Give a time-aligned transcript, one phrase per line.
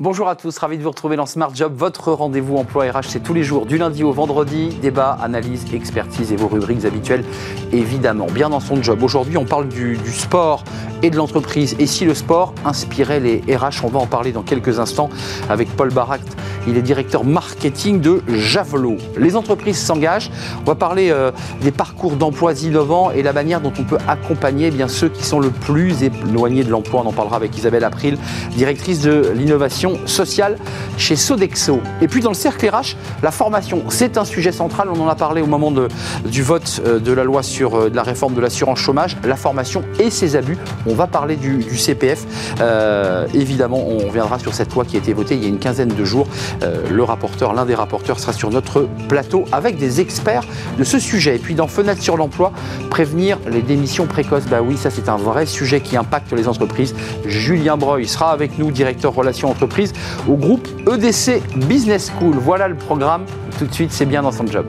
[0.00, 3.20] Bonjour à tous, ravi de vous retrouver dans Smart Job, votre rendez-vous emploi RH, c'est
[3.20, 7.24] tous les jours, du lundi au vendredi, débat, analyse, expertise et vos rubriques habituelles,
[7.72, 8.26] évidemment.
[8.26, 9.02] Bien dans son job.
[9.02, 10.62] Aujourd'hui, on parle du, sport
[11.02, 11.74] et de l'entreprise.
[11.80, 15.10] Et si le sport inspirait les RH, on va en parler dans quelques instants
[15.48, 16.18] avec Paul Barat.
[16.68, 18.98] Il est directeur marketing de Javelot.
[19.16, 20.30] Les entreprises s'engagent.
[20.60, 21.30] On va parler euh,
[21.62, 25.24] des parcours d'emploi innovants et la manière dont on peut accompagner eh bien, ceux qui
[25.24, 27.02] sont le plus éloignés de l'emploi.
[27.04, 28.18] On en parlera avec Isabelle April,
[28.54, 30.58] directrice de l'innovation sociale
[30.98, 31.80] chez Sodexo.
[32.02, 34.88] Et puis dans le cercle RH, la formation, c'est un sujet central.
[34.94, 35.72] On en a parlé au moment
[36.26, 39.82] du vote euh, de la loi sur euh, la réforme de l'assurance chômage, la formation
[39.98, 40.58] et ses abus.
[40.86, 42.26] On va parler du, CPF.
[43.32, 45.88] Évidemment, on reviendra sur cette loi qui a été votée il y a une quinzaine
[45.88, 46.26] de jours.
[46.60, 50.44] Le rapporteur, l'un des rapporteurs sera sur notre plateau avec des experts
[50.78, 51.36] de ce sujet.
[51.36, 52.52] Et puis dans Fenêtre sur l'emploi,
[52.90, 54.46] prévenir les démissions précoces.
[54.46, 56.94] Bah oui, ça c'est un vrai sujet qui impacte les entreprises.
[57.26, 59.92] Julien Breuil sera avec nous, directeur relations entreprises
[60.28, 62.36] au groupe EDC Business School.
[62.36, 63.24] Voilà le programme.
[63.58, 64.66] Tout de suite, c'est bien dans son job.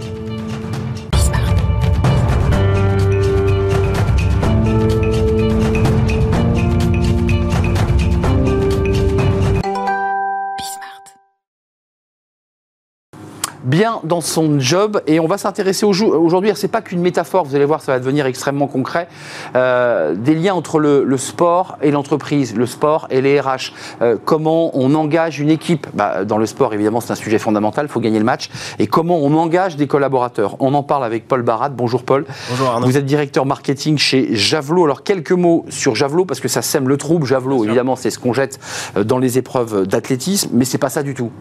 [13.63, 15.01] Bien dans son job.
[15.07, 18.25] Et on va s'intéresser aujourd'hui, c'est pas qu'une métaphore, vous allez voir, ça va devenir
[18.25, 19.07] extrêmement concret,
[19.55, 23.73] euh, des liens entre le, sport et l'entreprise, le sport et les RH.
[24.01, 25.87] Euh, comment on engage une équipe?
[25.93, 28.49] Bah, Dans le sport, évidemment, c'est un sujet fondamental, il faut gagner le match.
[28.79, 30.55] Et comment on engage des collaborateurs?
[30.59, 31.69] On en parle avec Paul Barat.
[31.69, 32.25] Bonjour Paul.
[32.49, 32.87] Bonjour Arnaud.
[32.87, 34.85] Vous êtes directeur marketing chez Javelot.
[34.85, 37.25] Alors quelques mots sur Javelot, parce que ça sème le trouble.
[37.25, 38.59] Javelot, évidemment, c'est ce qu'on jette
[38.95, 41.31] euh, dans les épreuves d'athlétisme, mais c'est pas ça du tout.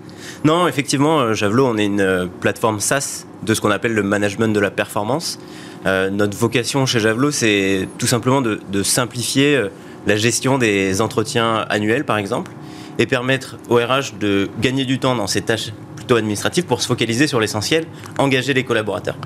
[0.44, 2.07] Non, effectivement, Javelot, on est une
[2.40, 5.38] plateforme SaaS de ce qu'on appelle le management de la performance.
[5.86, 9.68] Euh, notre vocation chez Javelot, c'est tout simplement de, simplifier euh,
[10.06, 12.52] la gestion des entretiens annuels, par exemple,
[12.98, 15.72] et permettre au RH de gagner du temps dans ces tâches
[16.08, 17.84] plutôt administratives pour se focaliser sur l'essentiel,
[18.16, 19.16] engager les collaborateurs.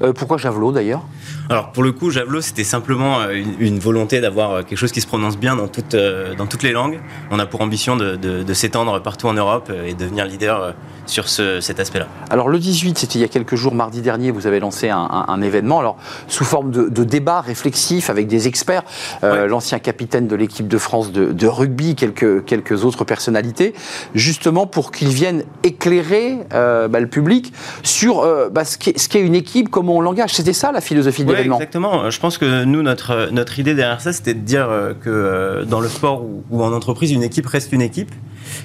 [0.00, 1.02] Euh, pourquoi Javelot d'ailleurs?
[1.50, 5.00] Alors pour le coup, Javelot, c'était simplement euh, une, volonté d'avoir euh, quelque chose qui
[5.00, 7.00] se prononce bien dans, euh, dans toutes les langues.
[7.32, 10.74] On a pour ambition de, s'étendre partout en Europe et devenir leader
[11.06, 12.06] sur cet aspect-là.
[12.30, 15.42] Alors le 18, c'était il y a quelques jours, mardi dernier, vous avez lancé un,
[15.42, 15.96] événement, alors
[16.28, 18.82] sous forme de, débat réflexif avec des experts,
[19.22, 23.74] l'ancien capitaine de l'équipe de France de, rugby, quelques, quelques autres personnalités,
[24.14, 27.52] justement pour qu'ils viennent éclairer bah, le public
[27.82, 30.34] sur bah, ce qu'est une équipe, comment on l'engage.
[30.34, 32.10] C'était ça la philosophie de Exactement.
[32.10, 35.64] Je pense que nous, notre, notre idée derrière ça, c'était de dire euh, que euh,
[35.64, 38.12] dans le sport ou, en entreprise, une équipe reste une équipe.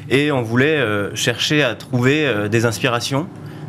[0.09, 3.27] Et on voulait euh, chercher à trouver des inspirations.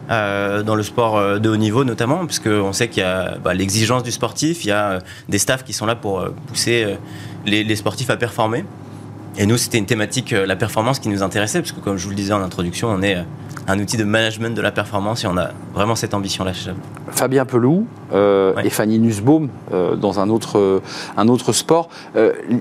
[0.08, 4.04] dans le sport de haut niveau notamment, parce qu'on sait qu'il y a bah, l'exigence
[4.04, 6.96] du sportif, il y a des staffs qui sont là pour pousser
[7.44, 8.64] les, les, sportifs à performer.
[9.36, 12.10] Et nous, c'était une thématique, la performance, qui nous intéressait, parce que comme je vous
[12.10, 13.18] le disais en introduction, on est
[13.68, 16.70] un outil de management de la performance et on a vraiment cette ambition-là chez
[17.10, 20.82] Fabien Pelou euh, et Fanny Nussbaum euh, dans un autre, euh,
[21.16, 21.88] un autre sport.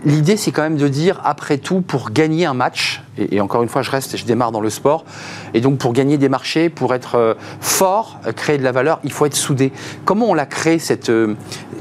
[0.05, 3.69] L'idée, c'est quand même de dire, après tout, pour gagner un match, et, encore une
[3.69, 5.05] fois, je reste et je démarre dans le sport,
[5.53, 9.25] et donc pour gagner des marchés, pour être fort, créer de la valeur, il faut
[9.25, 9.72] être soudé.
[10.03, 11.11] Comment on la crée cette,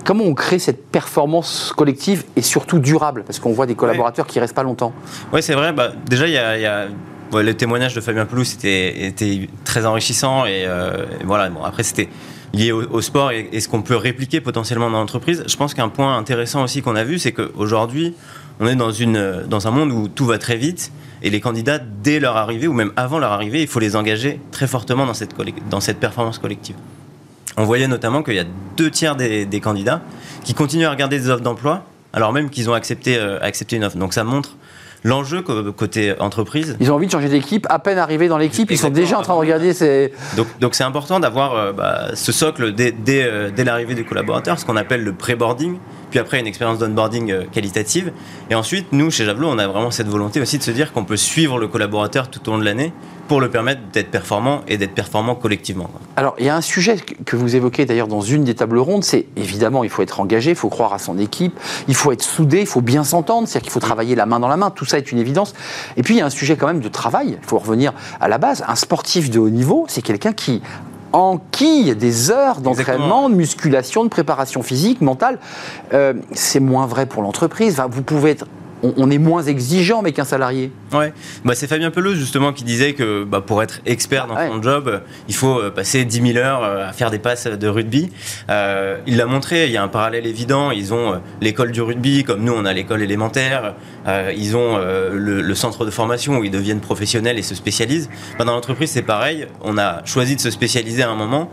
[0.04, 3.24] comment on crée cette performance collective et surtout durable?
[3.26, 4.92] Parce qu'on voit des collaborateurs qui restent pas longtemps.
[5.32, 5.72] Oui, c'est vrai.
[5.72, 6.86] Bah, déjà, il y a
[7.42, 11.48] le témoignage de Fabien Peloux était, était très enrichissant et, euh, voilà.
[11.50, 12.08] Bon, après, c'était
[12.52, 15.44] lié au, sport et, ce qu'on peut répliquer potentiellement dans l'entreprise.
[15.46, 18.14] Je pense qu'un point intéressant aussi qu'on a vu, c'est qu'aujourd'hui,
[18.60, 20.92] on est dans, une, dans un monde où tout va très vite
[21.22, 24.40] et les candidats, dès leur arrivée ou même avant leur arrivée, il faut les engager
[24.52, 25.34] très fortement dans cette,
[25.70, 26.76] dans cette performance collective.
[27.56, 28.44] On voyait notamment qu'il y a
[28.76, 30.02] deux tiers des, candidats
[30.44, 33.84] qui continuent à regarder des offres d'emploi alors même qu'ils ont accepté, euh, accepté une
[33.84, 33.96] offre.
[33.96, 34.56] Donc ça montre
[35.06, 36.78] L'enjeu côté entreprise.
[36.80, 39.22] Ils ont envie de changer d'équipe, à peine arrivés dans l'équipe, ils sont déjà en
[39.22, 40.12] train de regarder ces.
[40.60, 44.64] Donc c'est important d'avoir euh, bah, ce socle dès, euh, dès l'arrivée des collaborateurs, ce
[44.64, 45.76] qu'on appelle le pré-boarding
[46.14, 48.12] puis après une expérience d'onboarding euh, qualitative.
[48.48, 51.04] Et ensuite, nous, chez Javelot, on a vraiment cette volonté aussi de se dire qu'on
[51.04, 52.92] peut suivre le collaborateur tout au long de l'année
[53.26, 55.90] pour le permettre d'être performant et d'être performant collectivement.
[56.14, 59.02] Alors, il y a un sujet que vous évoquez d'ailleurs dans une des tables rondes,
[59.02, 61.58] c'est évidemment, il faut être engagé, il faut croire à son équipe,
[61.88, 64.46] il faut être soudé, il faut bien s'entendre, c'est-à-dire qu'il faut travailler la main dans
[64.46, 65.52] la main, tout ça est une évidence.
[65.96, 68.28] Et puis, il y a un sujet quand même de travail, il faut revenir à
[68.28, 68.62] la base.
[68.68, 70.62] Un sportif de haut niveau, c'est quelqu'un qui
[71.14, 75.38] enquille des heures d'entraînement, de musculation, de préparation physique, mentale.
[75.92, 77.80] Euh, c'est moins vrai pour l'entreprise.
[77.88, 78.46] Vous pouvez être
[78.96, 80.70] on, est moins exigeant avec un salarié.
[80.92, 81.12] Ouais,
[81.44, 85.00] bah, c'est Fabien Peleux justement qui disait que bah, pour être expert dans son job,
[85.28, 88.10] il faut euh, passer 10 000 heures euh, à faire des passes de rugby.
[88.50, 90.70] Euh, il l'a montré, il y a un parallèle évident.
[90.70, 93.74] Ils ont l'école du rugby, comme nous on a l'école élémentaire.
[94.36, 98.10] ils ont le, centre de formation où ils deviennent professionnels et se spécialisent.
[98.38, 99.46] Bah, dans l'entreprise, c'est pareil.
[99.62, 101.50] On a choisi de se spécialiser à un moment.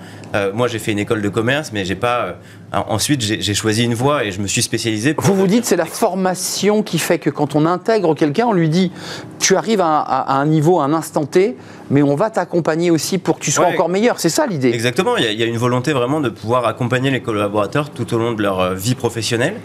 [0.53, 2.37] moi, j'ai fait une école de commerce, mais j'ai pas
[2.71, 5.13] ensuite, j'ai choisi une voie et je me suis spécialisé.
[5.17, 8.69] Vous vous dites, c'est la formation qui fait que quand on intègre quelqu'un, on lui
[8.69, 8.91] dit,
[9.39, 11.57] tu arrives à, un niveau, à un instant T,
[11.91, 14.19] mais on va t'accompagner aussi pour que tu sois encore meilleur.
[14.19, 14.69] C'est ça l'idée.
[14.69, 15.17] Exactement.
[15.17, 18.41] Il y, a, une volonté vraiment de pouvoir accompagner les collaborateurs tout au long de
[18.41, 19.55] leur euh, vie professionnelle.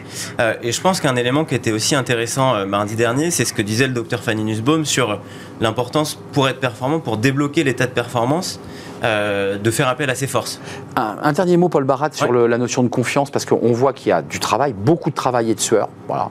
[0.41, 3.53] Euh, et je pense qu'un élément qui était aussi intéressant euh, mardi dernier, c'est ce
[3.53, 5.21] que disait le docteur Fanny Nussbaum sur
[5.61, 8.61] l'importance pour être performant, pour débloquer l'état de performance.
[9.03, 10.59] de faire appel à ses forces.
[10.97, 14.13] Un, dernier mot, Paul Barat, sur la notion de confiance, parce qu'on voit qu'il y
[14.13, 15.89] a du travail, beaucoup de travail et de sueur.
[16.09, 16.29] Voilà.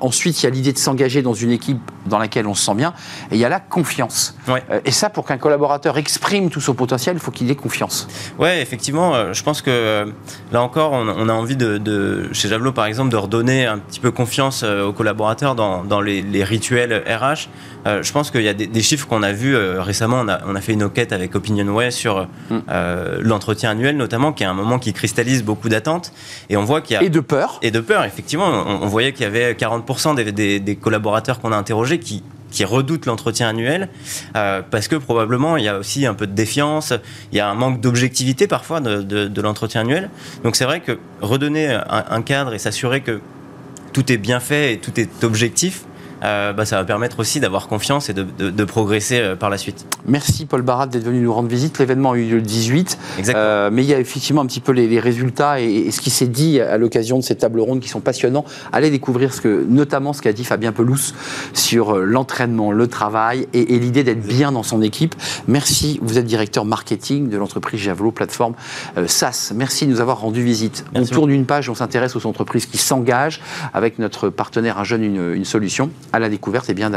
[0.00, 2.76] ensuite, il y a l'idée de s'engager dans une équipe dans laquelle on se sent
[2.76, 2.94] bien,
[3.30, 4.34] et il y a la confiance.
[4.84, 8.06] et ça, pour qu'un collaborateur exprime tout son potentiel, il faut qu'il ait confiance.
[8.38, 10.04] Oui, effectivement, euh, je pense que euh,
[10.52, 14.12] là encore, on, a envie de, chez Javelot par exemple, de redonner un petit peu
[14.12, 17.48] confiance euh, aux collaborateurs dans, les, rituels RH.
[18.02, 20.24] Je pense qu'il y a des, chiffres qu'on a vus récemment.
[20.46, 22.58] On a, fait une enquête avec OpinionWay sur mm.
[23.20, 26.12] l'entretien annuel, notamment, qui est un moment qui cristallise beaucoup d'attentes.
[26.50, 27.02] Et on voit qu'il y a.
[27.02, 27.58] Et de peur.
[27.62, 28.46] Et de peur, effectivement.
[28.46, 33.06] On, voyait qu'il y avait 40% des, des collaborateurs qu'on a interrogés qui qui redoutent
[33.06, 33.88] l'entretien annuel,
[34.36, 36.92] euh, parce que probablement il y a aussi un peu de défiance,
[37.32, 40.10] il y a un manque d'objectivité parfois de, l'entretien annuel.
[40.44, 43.20] Donc c'est vrai que redonner un cadre et s'assurer que
[43.92, 45.84] tout est bien fait et tout est objectif,
[46.24, 49.86] euh, bah, ça va permettre aussi d'avoir confiance et de, progresser euh, par la suite.
[50.06, 51.78] Merci Paul Barat d'être venu nous rendre visite.
[51.78, 52.98] L'événement a eu lieu le 18,
[53.28, 56.26] euh, mais il y a effectivement un petit peu les, résultats et, ce qui s'est
[56.26, 58.44] dit à l'occasion de ces tables rondes qui sont passionnants.
[58.72, 61.14] Allez découvrir ce que, notamment ce qu'a dit Fabien Pelouse
[61.54, 65.14] sur l'entraînement, le travail et, l'idée d'être bien dans son équipe.
[65.46, 68.54] Merci, vous êtes directeur marketing de l'entreprise Javelot, plateforme
[69.06, 69.52] SAS.
[69.54, 70.84] Merci de nous avoir rendu visite.
[70.94, 73.40] on tourne une page, on s'intéresse aux entreprises qui s'engagent
[73.72, 76.90] avec notre partenaire Un Jeune, une, une solution à la découverte eh bien,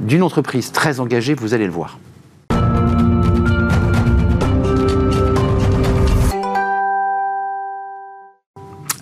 [0.00, 1.98] d'une entreprise très engagée, vous allez le voir.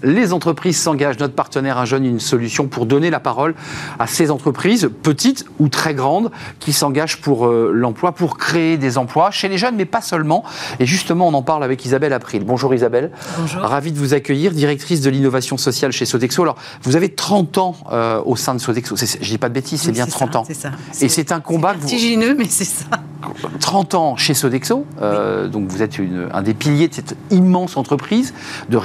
[0.02, 3.54] Les entreprises s'engagent, notre partenaire Un Jeune, une solution pour donner la parole
[3.99, 8.99] à ces entreprises, petites ou très grandes, qui s'engagent pour euh, l'emploi, pour créer des
[8.99, 10.44] emplois chez les jeunes, mais pas seulement.
[10.81, 12.44] Et justement, on en parle avec Isabelle April.
[12.44, 13.10] Bonjour Isabelle.
[13.38, 13.62] Bonjour.
[13.62, 16.43] Ravi de vous accueillir, directrice de l'innovation sociale chez Sodexo.
[16.43, 18.96] Alors, vous avez 30 ans euh, au sein de Sodexo.
[18.96, 20.44] Je dis pas de bêtises, c'est bien 30 ans.
[20.46, 20.70] C'est ça.
[21.00, 21.72] Et c'est un combat.
[21.72, 22.84] Vertigineux, mais c'est ça.
[23.61, 25.99] 30 ans chez Sodexo, euh, donc vous êtes
[26.33, 28.35] un des piliers de cette immense entreprise
[28.69, 28.77] de,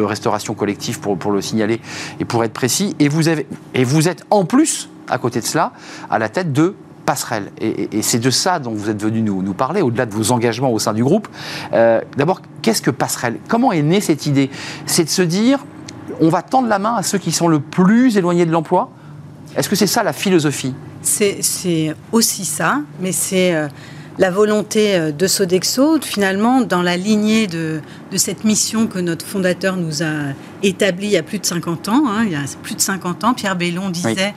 [0.00, 1.80] restauration collective, pour, le signaler
[2.20, 5.72] et pour être précis, et vous, êtes en plus, à côté de cela,
[6.10, 6.74] à la tête de
[7.06, 7.50] Passerelle.
[7.60, 10.72] Et, c'est de ça dont vous êtes venu nous, nous parler, au-delà de vos engagements
[10.72, 11.28] au sein du groupe.
[11.72, 13.38] Euh, d'abord, qu'est-ce que Passerelle?
[13.48, 14.50] Comment est née cette idée?
[14.86, 15.64] C'est de se dire,
[16.20, 18.90] on va tendre la main à ceux qui sont le plus éloignés de l'emploi?
[19.56, 20.74] Est-ce que c'est ça la philosophie?
[21.04, 23.68] C'est aussi ça, mais c'est euh,
[24.18, 27.80] la volonté euh, de Sodexo, finalement, dans la lignée de,
[28.16, 32.04] cette mission que notre fondateur nous a établie il y a plus de 50 ans.
[32.08, 34.34] Hein, il y a plus de 50 ans, Pierre Bellon disait,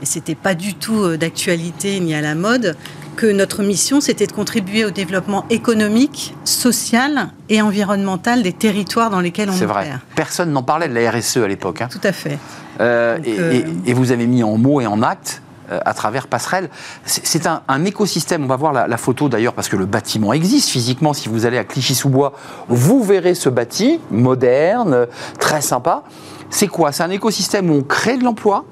[0.00, 2.76] et c'était pas du tout euh, d'actualité ni à la mode,
[3.16, 9.20] que notre mission, c'était de contribuer au développement économique, social et environnemental des territoires dans
[9.20, 9.90] lesquels on C'est vrai.
[10.14, 11.80] Personne n'en parlait de la RSE à l'époque.
[11.80, 11.88] Hein.
[11.90, 12.38] Tout à fait.
[12.78, 16.70] et, vous avez mis en mots et en actes à travers Passerelle.
[17.04, 21.12] C'est un, écosystème, on va voir la, photo d'ailleurs parce que le bâtiment existe physiquement.
[21.12, 22.32] Si vous allez à Clichy-sous-Bois,
[22.68, 25.06] vous verrez ce bâti moderne,
[25.38, 26.02] très sympa.
[26.50, 26.92] C'est quoi?
[26.92, 28.64] C'est un écosystème où on crée de l'emploi,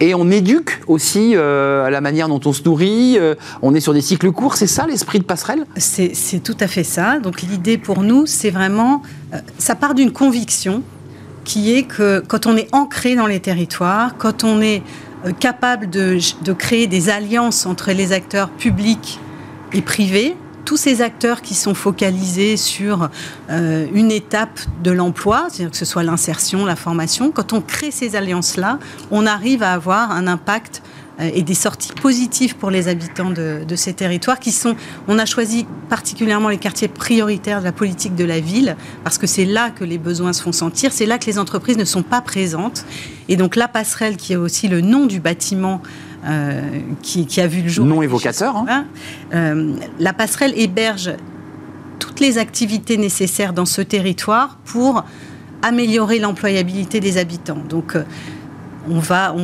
[0.00, 3.16] et on éduque aussi euh, à la manière dont on se nourrit.
[3.18, 4.56] Euh, on est sur des cycles courts.
[4.56, 5.64] C'est ça l'esprit de passerelle?
[5.76, 7.18] C'est tout à fait ça.
[7.18, 9.02] Donc l'idée pour nous, c'est vraiment,
[9.58, 10.82] ça part d'une conviction
[11.44, 14.80] qui est que quand on est ancré dans les territoires, quand on est euh,
[15.32, 16.18] capable de,
[16.52, 19.20] créer des alliances entre les acteurs publics
[19.72, 23.08] et privés, tous ces acteurs qui sont focalisés sur
[23.50, 27.92] euh, une étape de l'emploi, c'est-à-dire que ce soit l'insertion, la formation, quand on crée
[27.92, 28.80] ces alliances-là,
[29.12, 33.64] on arrive à avoir un impact euh, et des sorties positives pour les habitants de,
[33.74, 34.76] ces territoires qui sont,
[35.08, 39.26] on a choisi particulièrement les quartiers prioritaires de la politique de la ville parce que
[39.26, 42.02] c'est là que les besoins se font sentir, c'est là que les entreprises ne sont
[42.02, 42.84] pas présentes.
[43.28, 45.80] Et donc la passerelle, qui est aussi le nom du bâtiment
[46.26, 46.60] euh,
[47.02, 47.86] qui, a vu le jour.
[47.86, 48.56] Non évocateur.
[48.56, 48.86] Hein.
[49.32, 51.12] Euh, la passerelle héberge
[51.98, 55.04] toutes les activités nécessaires dans ce territoire pour
[55.62, 57.62] améliorer l'employabilité des habitants.
[57.68, 57.96] Donc,
[58.90, 59.34] on va,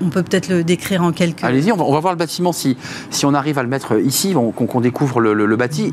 [0.00, 1.44] on, peut peut-être le décrire en quelques.
[1.44, 2.76] Allez-y, on, va, voir le bâtiment si,
[3.10, 5.92] si on arrive à le mettre ici, qu'on découvre le, bâti.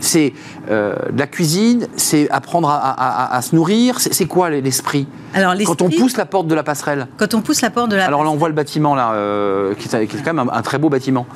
[0.00, 0.32] C'est
[0.70, 3.98] euh, la cuisine, c'est apprendre à, se nourrir.
[4.00, 7.08] C'est quoi l'esprit Alors quand on pousse la porte de la passerelle?
[7.16, 8.06] Quand on pousse la porte de la.
[8.06, 10.88] Alors là, on voit le bâtiment là, euh, qui, est, quand même un, très beau
[10.88, 11.26] bâtiment.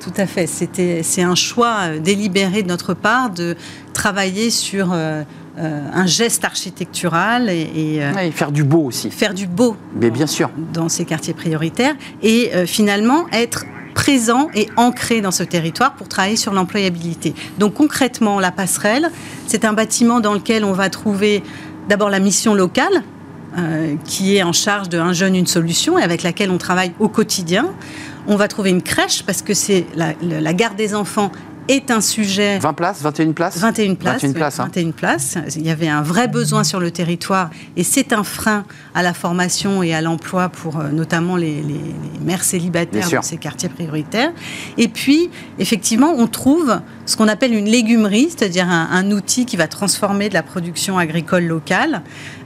[0.00, 0.46] Tout à fait.
[0.46, 3.56] C'était, c'est un choix euh, délibéré de notre part de
[3.92, 4.94] travailler sur
[5.60, 9.10] euh, un geste architectural et, euh, faire du beau aussi.
[9.10, 9.76] Faire du beau.
[9.94, 10.48] Mais bien sûr.
[10.72, 16.08] Dans ces quartiers prioritaires et euh, finalement être présent et ancré dans ce territoire pour
[16.08, 17.34] travailler sur l'employabilité.
[17.58, 19.10] Donc concrètement, la passerelle,
[19.46, 21.42] c'est un bâtiment dans lequel on va trouver
[21.90, 23.02] d'abord la mission locale,
[24.04, 27.08] qui est en charge de Un jeune, une solution, et avec laquelle on travaille au
[27.08, 27.66] quotidien.
[28.28, 31.32] On va trouver une crèche, parce que c'est la, la, garde des enfants
[31.70, 32.58] est un sujet.
[32.58, 34.22] 20 places 21 places 21 places.
[34.22, 34.92] 21 places, 21 hein.
[34.96, 35.38] places.
[35.56, 39.14] Il y avait un vrai besoin sur le territoire et c'est un frein à la
[39.14, 41.62] formation et à l'emploi pour euh, notamment les,
[42.24, 44.32] mères célibataires dans ces quartiers prioritaires.
[44.78, 49.66] Et puis, effectivement, on trouve ce qu'on appelle une légumerie, c'est-à-dire un, outil qui va
[49.66, 52.02] transformer de la production agricole locale.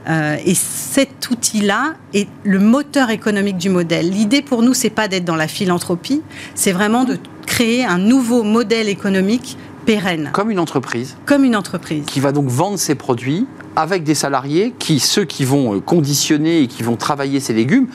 [0.07, 4.09] Euh, et cet outil-là est le moteur économique du modèle.
[4.09, 6.21] L'idée pour nous, c'est pas d'être dans la philanthropie,
[6.53, 7.19] c'est vraiment de
[7.55, 10.29] créer un nouveau modèle économique pérenne.
[10.33, 11.15] Comme une entreprise.
[11.25, 12.03] Comme une entreprise.
[12.05, 13.47] Qui va donc vendre ses produits
[13.77, 17.87] avec des salariés qui, ceux qui vont euh, conditionner et qui vont travailler ces légumes,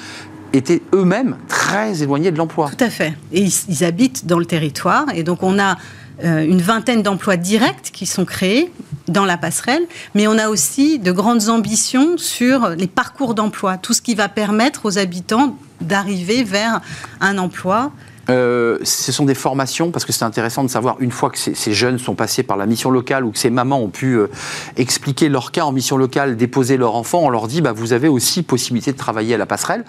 [0.54, 2.70] étaient eux-mêmes très éloignés de l'emploi.
[2.70, 3.12] Tout à fait.
[3.32, 5.04] Et ils, habitent dans le territoire.
[5.14, 5.76] Et donc on a
[6.24, 8.72] euh, une vingtaine d'emplois directs qui sont créés
[9.08, 9.82] dans la passerelle,
[10.14, 14.30] mais on a aussi de grandes ambitions sur les parcours d'emploi, tout ce qui va
[14.30, 16.80] permettre aux habitants d'arriver vers
[17.20, 17.92] un emploi
[18.30, 21.72] euh, ce sont des formations, parce que c'est intéressant de savoir, une fois que ces,
[21.72, 24.28] jeunes sont passés par la mission locale ou que ces mamans ont pu euh,
[24.76, 28.08] expliquer leur cas en mission locale, déposer leur enfant, on leur dit, bah, vous avez
[28.08, 29.84] aussi possibilité de travailler à la passerelle.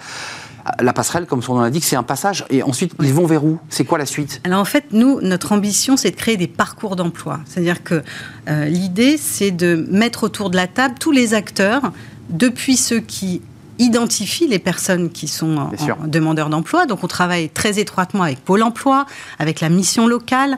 [0.79, 2.45] La passerelle, comme son nom l'indique, c'est un passage.
[2.49, 3.57] Et ensuite, ils vont vers où?
[3.69, 4.41] C'est quoi la suite?
[4.43, 7.39] Alors en fait, nous, notre ambition, c'est de créer des parcours d'emploi.
[7.45, 8.03] C'est-à-dire que
[8.47, 11.91] euh, l'idée, c'est de mettre autour de la table tous les acteurs,
[12.29, 13.41] depuis ceux qui
[13.81, 15.69] identifie les personnes qui sont
[16.05, 16.85] demandeurs d'emploi.
[16.85, 19.05] Donc on travaille très étroitement avec Pôle Emploi,
[19.39, 20.57] avec la mission locale.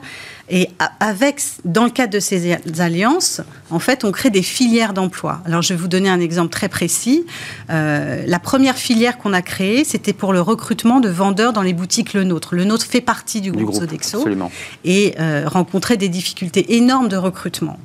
[0.50, 0.68] Et
[1.00, 3.40] avec, dans le cadre de ces alliances,
[3.70, 5.40] en fait, on crée des filières d'emploi.
[5.46, 7.24] Alors, je vais vous donner un exemple très précis.
[7.70, 11.72] Euh, la première filière qu'on a créée, c'était pour le recrutement de vendeurs dans les
[11.72, 12.54] boutiques Le Nôtre.
[12.54, 14.26] Le Nôtre fait partie du groupe, Sodexo
[14.84, 17.78] et euh, rencontrait des difficultés énormes de recrutement.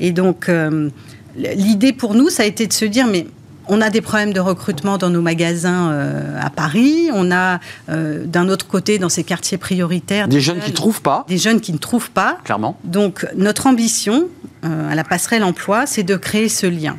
[0.00, 0.88] Et donc, euh,
[1.36, 3.26] l'idée pour nous, ça a été de se dire, mais
[3.68, 7.08] on a des problèmes de recrutement dans nos magasins euh, à Paris.
[7.12, 11.02] On a euh, d'un autre côté, dans ces quartiers prioritaires, des, jeunes, qui ne trouvent
[11.02, 11.24] pas.
[11.28, 12.38] Des jeunes qui ne trouvent pas.
[12.44, 12.78] Clairement.
[12.84, 14.28] Donc notre ambition
[14.64, 16.96] euh, à la passerelle emploi, c'est de créer ce lien.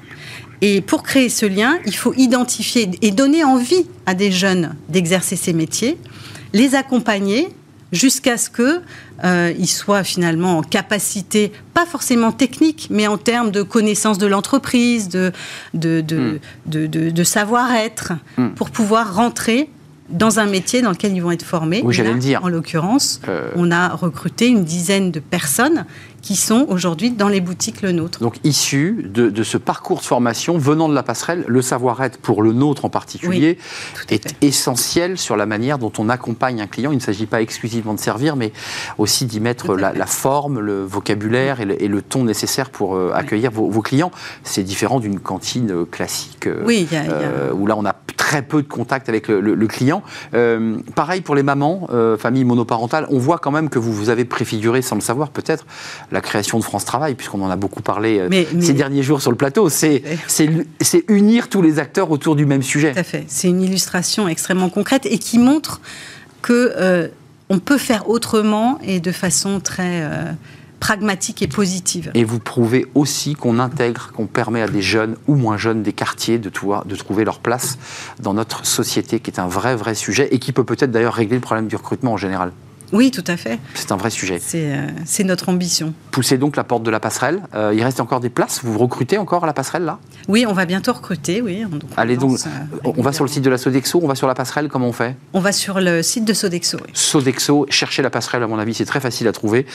[0.62, 5.36] Et pour créer ce lien, il faut identifier et donner envie à des jeunes d'exercer
[5.36, 5.98] ces métiers,
[6.54, 7.50] les accompagner
[7.92, 8.82] jusqu'à ce qu'ils
[9.24, 15.10] euh, soient finalement en capacité, pas forcément technique, mais en termes de connaissance de l'entreprise,
[15.10, 15.32] de,
[15.74, 17.12] de, de, hmm.
[17.12, 18.50] de savoir-être, hmm.
[18.50, 19.70] pour pouvoir rentrer
[20.10, 21.82] dans un métier dans lequel ils vont être formés.
[21.84, 22.44] Oui, j'allais le dire.
[22.44, 23.52] En l'occurrence, euh.
[23.56, 25.86] on a recruté une dizaine de personnes
[26.28, 28.20] qui sont aujourd'hui dans les boutiques Le Nôtre.
[28.20, 32.52] Donc issus de, ce parcours de formation venant de la passerelle, le savoir-être pour Le
[32.52, 33.58] Nôtre en particulier
[34.10, 36.92] est essentiel sur la manière dont on accompagne un client.
[36.92, 38.52] Il ne s'agit pas exclusivement de servir, mais
[38.98, 43.82] aussi d'y mettre la, forme, le vocabulaire et le, ton nécessaire pour euh, accueillir vos,
[43.82, 44.12] clients.
[44.44, 46.90] C'est différent d'une cantine euh, classique oui,
[47.54, 47.96] où là on a
[48.28, 50.04] très peu de contact avec le, client.
[50.34, 54.10] Euh, pareil pour les mamans, euh, familles monoparentales, on voit quand même que vous, vous
[54.10, 55.66] avez préfiguré, sans le savoir peut-être,
[56.12, 59.32] la création de France Travail, puisqu'on en a beaucoup parlé euh, ces derniers jours sur
[59.32, 59.70] le plateau.
[59.70, 60.04] C'est
[61.08, 62.94] unir tous les acteurs autour du même sujet.
[62.94, 63.26] Tout à fait.
[63.28, 65.82] C'est une illustration extrêmement concrète et qui montre
[66.42, 67.10] que
[67.50, 70.04] on peut faire autrement et de façon très
[70.80, 72.12] pragmatique et positive.
[72.14, 75.94] Et vous prouvez aussi qu'on intègre, qu'on permet à des jeunes ou moins jeunes des
[75.94, 77.78] quartiers de, de trouver leur place
[78.20, 81.38] dans notre société, qui est un vrai, vrai sujet et qui peut peut-être d'ailleurs régler
[81.38, 82.52] le problème du recrutement en général.
[82.94, 83.60] Oui, tout à fait.
[83.74, 84.40] C'est un vrai sujet.
[84.42, 85.94] C'est euh, notre ambition.
[86.12, 87.42] Poussez donc la porte de la passerelle.
[87.54, 88.62] Euh, il reste encore des places.
[88.64, 90.00] Vous recrutez encore à la passerelle là?
[90.28, 91.42] Oui, on va bientôt recruter.
[91.42, 91.64] Oui.
[91.98, 94.36] Allez donc, euh, on va sur le site de la Sodexo, on va sur la
[94.36, 94.70] passerelle.
[94.70, 95.16] Comment on fait?
[95.34, 96.78] On va sur le site de Sodexo.
[96.94, 98.44] Sodexo, cherchez la passerelle.
[98.44, 99.66] À mon avis, c'est très facile à trouver.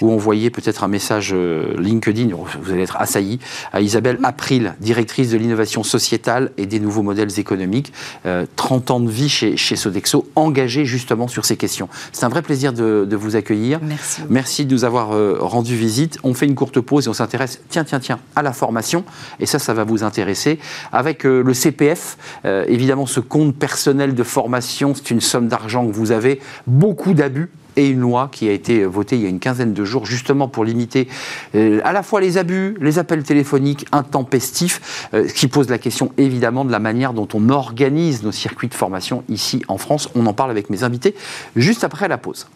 [0.00, 1.34] Ou envoyez peut-être un message
[1.78, 2.28] LinkedIn.
[2.34, 3.40] Vous allez être assailli
[3.72, 7.92] à Isabelle April, directrice de l'innovation sociétale et des nouveaux modèles économiques.
[8.56, 11.88] 30 ans de vie chez, chez Sodexo, engagée justement sur ces questions.
[12.12, 13.80] C'est un vrai plaisir plaisir de, vous accueillir.
[13.82, 14.22] Merci.
[14.28, 16.18] Merci de nous avoir euh, rendu visite.
[16.22, 19.04] On fait une courte pause et on s'intéresse, tiens, tiens, tiens, à la formation.
[19.38, 20.58] Et ça, ça va vous intéresser.
[20.92, 25.86] Avec euh, le CPF, euh, évidemment, ce compte personnel de formation, c'est une somme d'argent
[25.86, 26.40] que vous avez.
[26.66, 27.48] Beaucoup d'abus
[27.80, 30.48] et une loi qui a été votée il y a une quinzaine de jours justement
[30.48, 31.08] pour limiter
[31.54, 35.78] euh, à la fois les abus, les appels téléphoniques intempestifs, euh, ce qui pose la
[35.78, 40.08] question évidemment de la manière dont on organise nos circuits de formation ici en France.
[40.14, 41.14] On en parle avec mes invités
[41.56, 42.46] juste après la pause.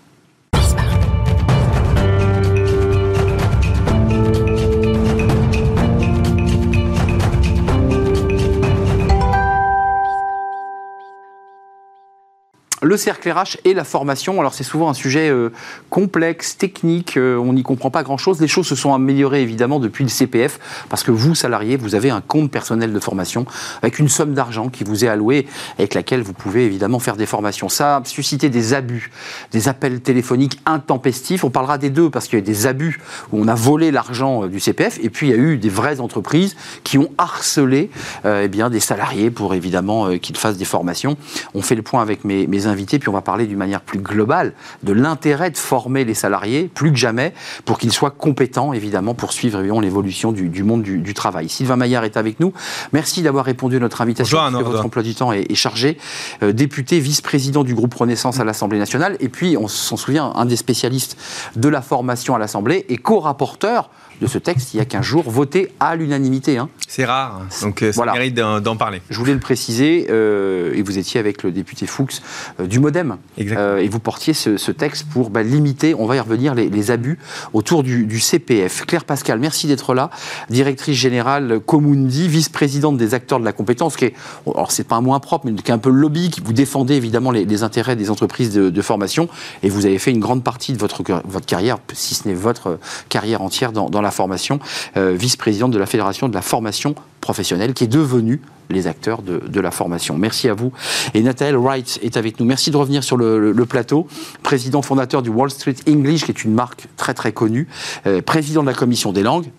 [12.84, 14.38] Le cercle RH et la formation.
[14.40, 15.50] Alors c'est souvent un sujet euh,
[15.90, 18.40] complexe, technique, euh, on n'y comprend pas grand-chose.
[18.40, 22.10] Les choses se sont améliorées évidemment depuis le CPF, parce que vous, salariés, vous avez
[22.10, 23.46] un compte personnel de formation
[23.82, 25.46] avec une somme d'argent qui vous est allouée,
[25.78, 27.68] avec laquelle vous pouvez évidemment faire des formations.
[27.68, 29.10] Ça a suscité des abus,
[29.52, 31.44] des appels téléphoniques intempestifs.
[31.44, 33.00] On parlera des deux, parce qu'il y a eu des abus
[33.32, 35.70] où on a volé l'argent euh, du CPF, et puis il y a eu des
[35.70, 37.90] vraies entreprises qui ont harcelé
[38.24, 41.16] eh bien, des salariés pour évidemment qu'ils fassent des formations.
[41.54, 44.52] On fait le point avec mes, mes puis on va parler d'une manière plus globale
[44.82, 49.32] de l'intérêt de former les salariés, plus que jamais, pour qu'ils soient compétents, évidemment, pour
[49.32, 51.48] suivre l'évolution du, monde du, travail.
[51.48, 52.52] Sylvain Maillard est avec nous.
[52.92, 55.98] Merci d'avoir répondu à notre invitation, parce que votre emploi du temps est, chargé.
[56.42, 60.46] Euh, député, vice-président du groupe Renaissance à l'Assemblée nationale, et puis, on s'en souvient, un
[60.46, 61.16] des spécialistes
[61.56, 63.90] de la formation à l'Assemblée et co-rapporteur
[64.20, 66.58] de ce texte il y a 15 jours, voté à l'unanimité.
[66.58, 66.68] Hein.
[66.88, 69.02] C'est rare, donc euh, ça mérite d'en parler.
[69.10, 72.20] Je voulais le préciser, euh, et vous étiez avec le député Fuchs
[72.60, 76.54] euh, du Modem, et vous portiez ce, texte pour bah, limiter, on va y revenir,
[76.54, 77.18] les, abus
[77.52, 78.86] autour du, CPF.
[78.86, 80.10] Claire Pascal, merci d'être là,
[80.50, 84.14] directrice générale Comundi, vice-présidente des acteurs de la compétence, qui est,
[84.46, 86.52] alors c'est pas un mot impropre, mais qui est un peu le lobby, qui vous
[86.52, 89.28] défendez évidemment les, intérêts des entreprises de, formation,
[89.62, 92.78] et vous avez fait une grande partie de votre, votre carrière, si ce n'est votre
[93.08, 94.60] carrière entière dans, dans la formation,
[94.96, 99.60] euh, vice-présidente de la Fédération de la formation professionnelle, qui est devenue les acteurs de,
[99.60, 100.16] la formation.
[100.16, 100.72] Merci à vous.
[101.12, 102.46] Et Nathalie Wright est avec nous.
[102.46, 104.06] Merci de revenir sur le, plateau.
[104.42, 107.68] Président fondateur du Wall Street English, qui est une marque très très connue.
[108.06, 109.50] Euh, président de la commission des langues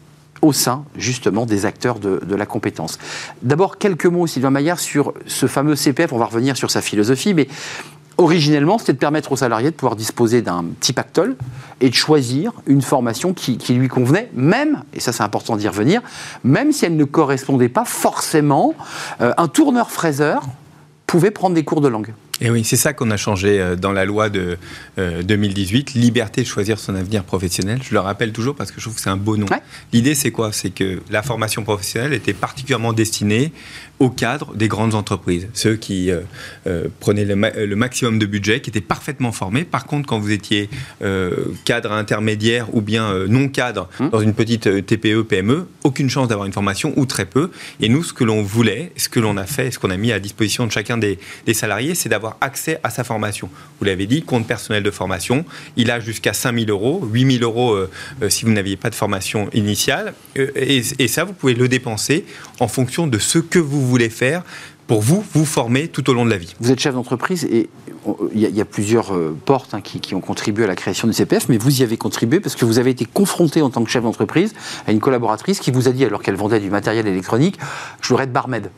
[0.42, 3.00] au sein justement des acteurs de, de la compétence.
[3.42, 6.14] D'abord, quelques mots, Sylvain Maillard, sur ce fameux CPF.
[6.14, 7.48] On va revenir sur sa philosophie, mais
[8.18, 11.36] originellement, c'était de permettre aux salariés de pouvoir disposer d'un petit pactole
[11.82, 16.02] et de choisir une formation qui, lui convenait, même, et ça c'est important d'y revenir,
[16.44, 18.74] même si elle ne correspondait pas forcément,
[19.22, 20.44] euh, un tourneur-fraiseur
[21.06, 22.14] pouvait prendre des cours de langue.
[22.42, 24.58] Et oui, c'est ça qu'on a changé euh, dans la loi de
[24.98, 27.80] 2018, euh, liberté de choisir son avenir professionnel.
[27.82, 29.46] Je le rappelle toujours parce que je trouve que c'est un beau nom.
[29.94, 30.52] L'idée, c'est quoi?
[30.52, 33.54] C'est que la formation professionnelle était particulièrement destinée
[34.00, 36.22] au cadre des grandes entreprises, ceux qui euh,
[36.68, 39.64] euh, prenaient le, maximum de budget, qui étaient parfaitement formés.
[39.64, 40.70] Par contre, quand vous étiez
[41.02, 41.32] euh,
[41.64, 44.10] cadre intermédiaire ou bien non cadre hum.
[44.10, 47.52] dans une petite TPE, PME, aucune chance d'avoir une formation ou très peu.
[47.80, 50.12] Et nous, ce que l'on voulait, ce que l'on a fait, ce qu'on a mis
[50.12, 53.50] à disposition de chacun des, des salariés, c'est d'avoir accès à sa formation.
[53.80, 55.46] Vous l'avez dit, compte personnel de formation,
[55.78, 57.78] il a jusqu'à 5000 euros, 8000 euros
[58.30, 60.14] si vous n'aviez pas de formation initiale.
[60.36, 62.26] Et, et ça, vous pouvez le dépenser
[62.60, 64.44] en fonction de ce que vous voulez faire
[64.88, 66.56] pour vous, vous former tout au long de la vie.
[66.60, 67.70] Vous êtes chef d'entreprise et
[68.34, 71.50] il y, a plusieurs euh, portes hein, qui, ont contribué à la création du CPF,
[71.50, 74.04] mais vous y avez contribué parce que vous avez été confronté en tant que chef
[74.04, 74.54] d'entreprise
[74.86, 77.58] à une collaboratrice qui vous a dit, alors qu'elle vendait du matériel électronique,
[78.02, 78.70] je voudrais être barmaid.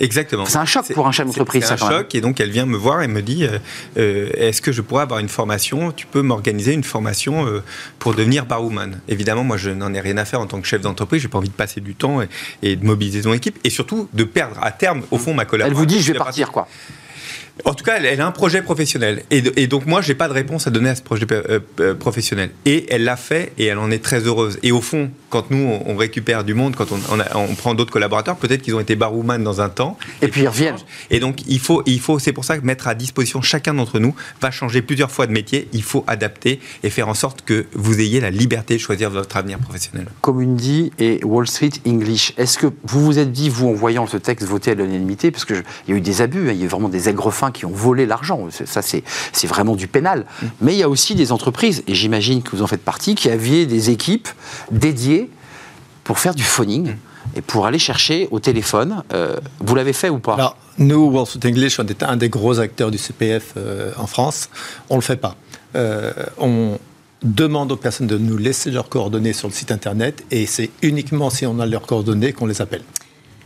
[0.00, 0.46] Exactement.
[0.46, 1.64] C'est un choc pour un chef d'entreprise.
[1.64, 3.58] C'est un choc et donc elle vient me voir et me dit euh,
[3.98, 5.92] euh, est-ce que je pourrais avoir une formation?
[5.92, 7.62] Tu peux m'organiser une formation euh,
[7.98, 10.80] pour devenir barwoman Évidemment, moi je n'en ai rien à faire en tant que chef
[10.80, 11.20] d'entreprise.
[11.20, 12.20] J'ai pas envie de passer du temps
[12.62, 15.82] et, de mobiliser mon équipe et surtout de perdre à terme au fond ma collaboration.
[15.82, 16.66] Elle vous dit je vais partir quoi
[17.64, 19.22] en tout cas, elle, a un projet professionnel.
[19.30, 21.94] Et, donc, moi, je n'ai pas de réponse à donner à ce projet euh, euh,
[21.94, 22.50] professionnel.
[22.64, 24.58] Et elle l'a fait et elle en est très heureuse.
[24.62, 28.62] Et au fond, quand nous, on, récupère du monde, quand on, prend d'autres collaborateurs, peut-être
[28.62, 29.98] qu'ils ont été barwoman dans un temps.
[30.22, 30.76] Et, puis ils reviennent.
[31.10, 33.98] Et donc, il faut, il faut c'est pour ça que mettre à disposition chacun d'entre
[33.98, 35.68] nous va changer plusieurs fois de métier.
[35.72, 39.36] Il faut adapter et faire en sorte que vous ayez la liberté de choisir votre
[39.36, 40.06] avenir professionnel.
[40.20, 42.32] Community et Wall Street English.
[42.36, 45.44] Est-ce que vous vous êtes dit, vous, en voyant ce texte voté à l'unanimité, parce
[45.44, 47.66] qu'il y a eu des abus, hein, il y a eu vraiment des aigrefins qui
[47.66, 48.48] ont volé l'argent.
[48.50, 50.20] Ça, c'est vraiment du pénal.
[50.20, 50.46] Mm.
[50.60, 53.30] Mais il y a aussi des entreprises, et j'imagine que vous en faites partie, qui
[53.30, 54.28] aviez des équipes
[54.70, 55.30] dédiées
[56.04, 56.96] pour faire du phoning mm.
[57.36, 59.02] et pour aller chercher au téléphone.
[59.12, 60.34] Euh, vous l'avez fait ou pas?
[60.34, 64.48] Alors, nous, Street English, on est un des gros acteurs du CPF euh, en France.
[64.88, 65.36] On ne le fait pas.
[65.76, 66.78] Euh, on
[67.22, 71.30] demande aux personnes de nous laisser leurs coordonnées sur le site internet et c'est uniquement
[71.30, 72.82] si on a leurs coordonnées qu'on les appelle.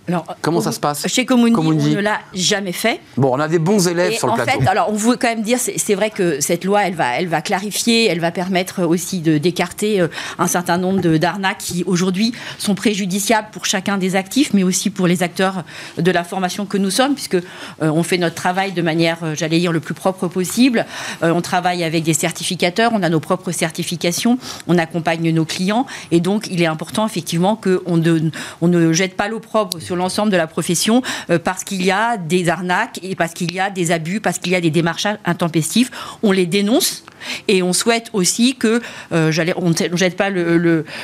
[0.06, 3.00] Alors, Comment ça se passe Chez Comundi, on ne l'a jamais fait.
[3.16, 4.60] Bon, on a des bons élèves sur le en plateau.
[4.60, 7.28] Fait, alors, on veut quand même dire, c'est vrai que cette loi, elle va, elle
[7.28, 12.74] va clarifier, elle va permettre aussi d'écarter euh, un certain nombre d'arnaques qui, aujourd'hui, sont
[12.74, 15.64] préjudiciables pour chacun des actifs, mais aussi pour les acteurs
[15.96, 17.40] de la formation que nous sommes, puisque euh,
[17.80, 20.84] on fait notre travail de manière, euh, j'allais dire, le plus propre possible.
[21.22, 26.20] on travaille avec des certificateurs, on a nos propres certifications, on accompagne nos clients, et
[26.20, 30.36] donc, il est important, effectivement, qu'on ne, on ne jette pas l'opprobre sur l'ensemble de
[30.36, 33.92] la profession euh, parce qu'il y a des arnaques et parce qu'il y a des
[33.92, 35.90] abus, parce qu'il y a des démarchages intempestifs.
[36.22, 37.04] On les dénonce
[37.48, 38.80] et on souhaite aussi que
[39.12, 40.30] euh, on ne jette pas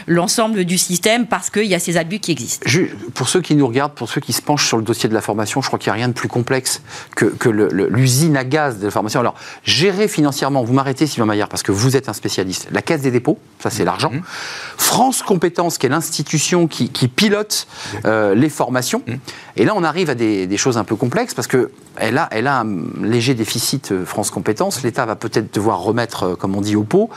[0.07, 2.68] l'ensemble le, du système parce qu'il y a ces abus qui existent.
[3.14, 5.20] pour ceux qui nous regardent, pour ceux qui se penchent sur le dossier de la
[5.20, 6.83] formation, je crois qu'il n'y a rien de plus complexe
[7.16, 9.20] que, que l'usine à gaz de la formation.
[9.20, 12.68] Alors, gérer financièrement, vous m'arrêtez Sylvain Maillard parce que vous êtes un spécialiste.
[12.70, 14.11] La caisse des dépôts, ça c'est l'argent.
[14.11, 14.22] Mmh.
[14.76, 17.66] France Compétences, qui est l'institution qui, pilote
[18.05, 18.80] euh, les formations.
[18.83, 19.14] Mmh.
[19.57, 22.61] Et là, on arrive à des, choses un peu complexes parce qu'elle a, elle a
[22.61, 22.66] un
[23.03, 24.83] léger déficit euh, France Compétences.
[24.83, 27.11] L'État va peut-être devoir remettre, euh, comme on dit, au pot.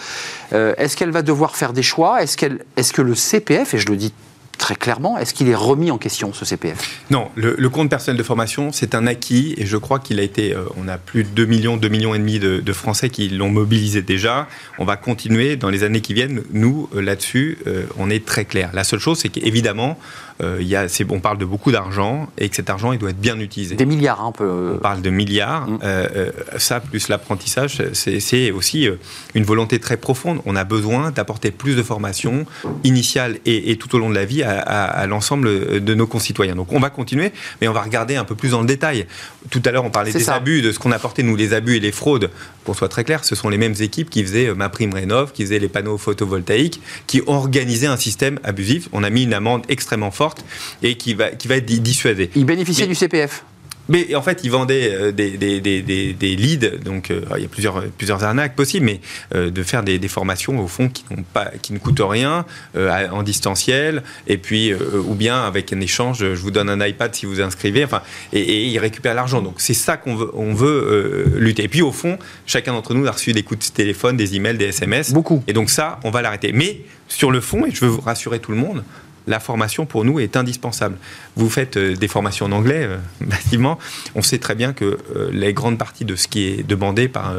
[0.53, 2.23] Euh, est-ce qu'elle va devoir faire des choix?
[2.23, 4.13] Est-ce qu'elle, est-ce que le CPF, et je le dis
[4.57, 8.23] très clairement, est-ce qu'il est remis en question, ce CPF Non, le, compte personnel de
[8.23, 11.45] formation, c'est un acquis, et je crois qu'il a été, on a plus de 2
[11.45, 14.47] millions, 2 millions et demi de, Français qui l'ont mobilisé déjà.
[14.77, 16.43] On va continuer dans les années qui viennent.
[16.53, 17.57] Nous, là-dessus,
[17.97, 18.69] on est très clair.
[18.73, 19.97] La seule chose, c'est qu'évidemment,
[20.41, 23.19] euh, y a, on parle de beaucoup d'argent et que cet argent, il doit être
[23.19, 23.75] bien utilisé.
[23.75, 24.73] Des milliards, hein, on peut...
[24.75, 25.67] On parle de milliards.
[25.67, 25.79] Mm.
[25.83, 28.89] Euh, euh, ça, plus l'apprentissage, c'est aussi
[29.35, 30.39] une volonté très profonde.
[30.45, 32.45] On a besoin d'apporter plus de formation
[32.83, 36.55] initiale et, tout au long de la vie à, l'ensemble de nos concitoyens.
[36.55, 39.05] Donc on va continuer, mais on va regarder un peu plus dans le détail.
[39.49, 41.79] Tout à l'heure, on parlait des abus, de ce qu'on apportait, nous, les abus et
[41.79, 42.29] les fraudes.
[42.63, 45.43] Pour soit très clair, ce sont les mêmes équipes qui faisaient ma prime rénov, qui
[45.43, 48.89] faisaient les panneaux photovoltaïques, qui organisaient un système abusif.
[48.93, 50.32] On a mis une amende extrêmement forte
[50.81, 52.29] et qui va, qui va être dissuadé.
[52.35, 53.43] Il bénéficiait du CPF
[53.89, 57.45] mais en fait, ils vendaient euh, des, des, des, des, leads, donc euh, il y
[57.45, 59.01] a plusieurs, plusieurs arnaques possibles, mais
[59.35, 64.03] euh, de faire des, formations au fond qui, pas, qui ne coûtent rien, en distanciel,
[64.27, 67.83] et puis, ou bien avec un échange, je vous donne un iPad si vous inscrivez,
[67.83, 69.41] enfin, et, ils récupèrent l'argent.
[69.41, 71.63] Donc c'est ça qu'on veut, on veut lutter.
[71.63, 74.57] Et puis au fond, chacun d'entre nous a reçu des coups de téléphone, des emails,
[74.57, 75.13] des SMS.
[75.13, 75.43] Beaucoup.
[75.47, 76.51] Et donc ça, on va l'arrêter.
[76.51, 78.83] Mais sur le fond, et je veux vous rassurer tout le monde,
[79.27, 80.97] la formation pour nous est indispensable.
[81.35, 82.97] Vous faites euh, des formations en anglais, euh,
[84.15, 87.33] On sait très bien que euh, les grandes parties de ce qui est demandé par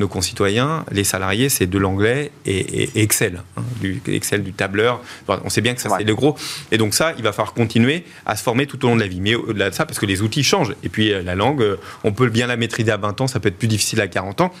[0.00, 5.00] nos concitoyens, les salariés, c'est de l'anglais et, Excel, hein, du Excel du tableur.
[5.28, 6.36] on sait bien que ça c'est le gros.
[6.72, 9.06] Et donc ça, il va falloir continuer à se former tout au long de la
[9.06, 9.20] vie.
[9.20, 10.74] Mais au-delà de ça, parce que les outils changent.
[10.82, 11.64] Et puis la langue,
[12.04, 14.40] on peut bien la maîtriser à 20 ans, ça peut être plus difficile à 40
[14.40, 14.52] ans.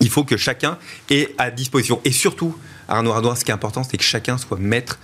[0.00, 0.78] Il faut que chacun
[1.10, 2.00] ait à disposition.
[2.04, 2.56] Et surtout,
[2.88, 4.98] Arnaud Ardoin, ce qui est important, c'est que chacun soit maître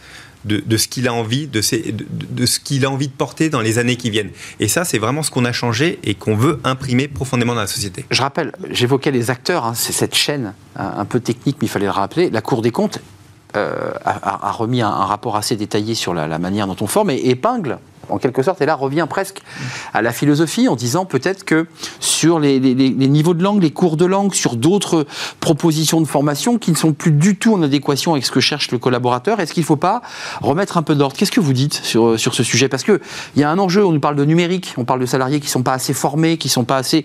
[0.44, 3.96] de, ce qu'il a envie, de, ce qu'il a envie de porter dans les années
[3.96, 4.30] qui viennent.
[4.58, 7.66] Et ça, c'est vraiment ce qu'on a changé et qu'on veut imprimer profondément dans la
[7.66, 8.04] société.
[8.10, 11.86] Je rappelle, j'évoquais les acteurs, hein, c'est cette chaîne un, peu technique, mais il fallait
[11.86, 12.30] le rappeler.
[12.30, 13.00] La Cour des comptes
[13.56, 17.78] euh, a, remis un, rapport assez détaillé sur la manière dont on forme et épingle
[18.10, 19.40] en quelque sorte, et là revient presque
[19.92, 21.66] à la philosophie en disant peut-être que
[21.98, 25.06] sur les, niveaux de langue, les cours de langue, sur d'autres
[25.40, 28.70] propositions de formation qui ne sont plus du tout en adéquation avec ce que cherche
[28.70, 30.02] le collaborateur, est-ce qu'il ne faut pas
[30.40, 31.16] remettre un peu d'ordre?
[31.16, 32.68] Qu'est-ce que vous dites sur, sur ce sujet?
[32.68, 33.00] Parce qu'il
[33.36, 35.52] y a un enjeu, on nous parle de numérique, on parle de salariés qui ne
[35.52, 37.04] sont pas assez formés, qui ne sont pas assez...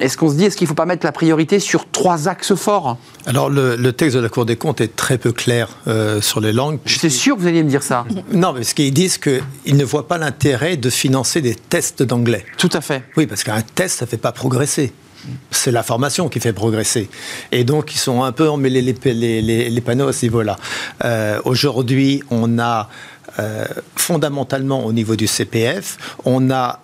[0.00, 2.54] Est-ce qu'on se dit, est-ce qu'il ne faut pas mettre la priorité sur trois axes
[2.54, 2.96] forts?
[3.26, 6.52] Alors le, texte de la Cour des comptes est très peu clair euh, sur les
[6.52, 6.78] langues.
[6.84, 8.04] J'étais sûr que vous alliez me dire ça.
[8.32, 12.44] Non, mais ce qu'ils disent, qu'ils ne voient pas l'intérêt de financer des tests d'anglais.
[12.56, 13.02] Tout à fait.
[13.16, 14.92] Oui, parce qu'un test, ça ne fait pas progresser.
[15.50, 17.08] C'est la formation qui fait progresser.
[17.52, 20.56] Et donc, ils sont un peu emmêlés les, les, panneaux à ce niveau-là.
[21.04, 22.88] Euh, aujourd'hui, on a
[23.38, 26.80] euh, fondamentalement au niveau du CPF, on a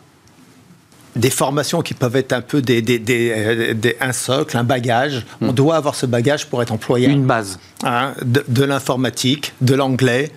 [1.16, 5.24] des formations qui peuvent être un peu des, des, un socle, un bagage.
[5.40, 5.52] On hmm.
[5.52, 7.08] doit avoir ce bagage pour être employé.
[7.08, 7.58] Une base.
[7.84, 10.30] Hein, de, l'informatique, de l'anglais,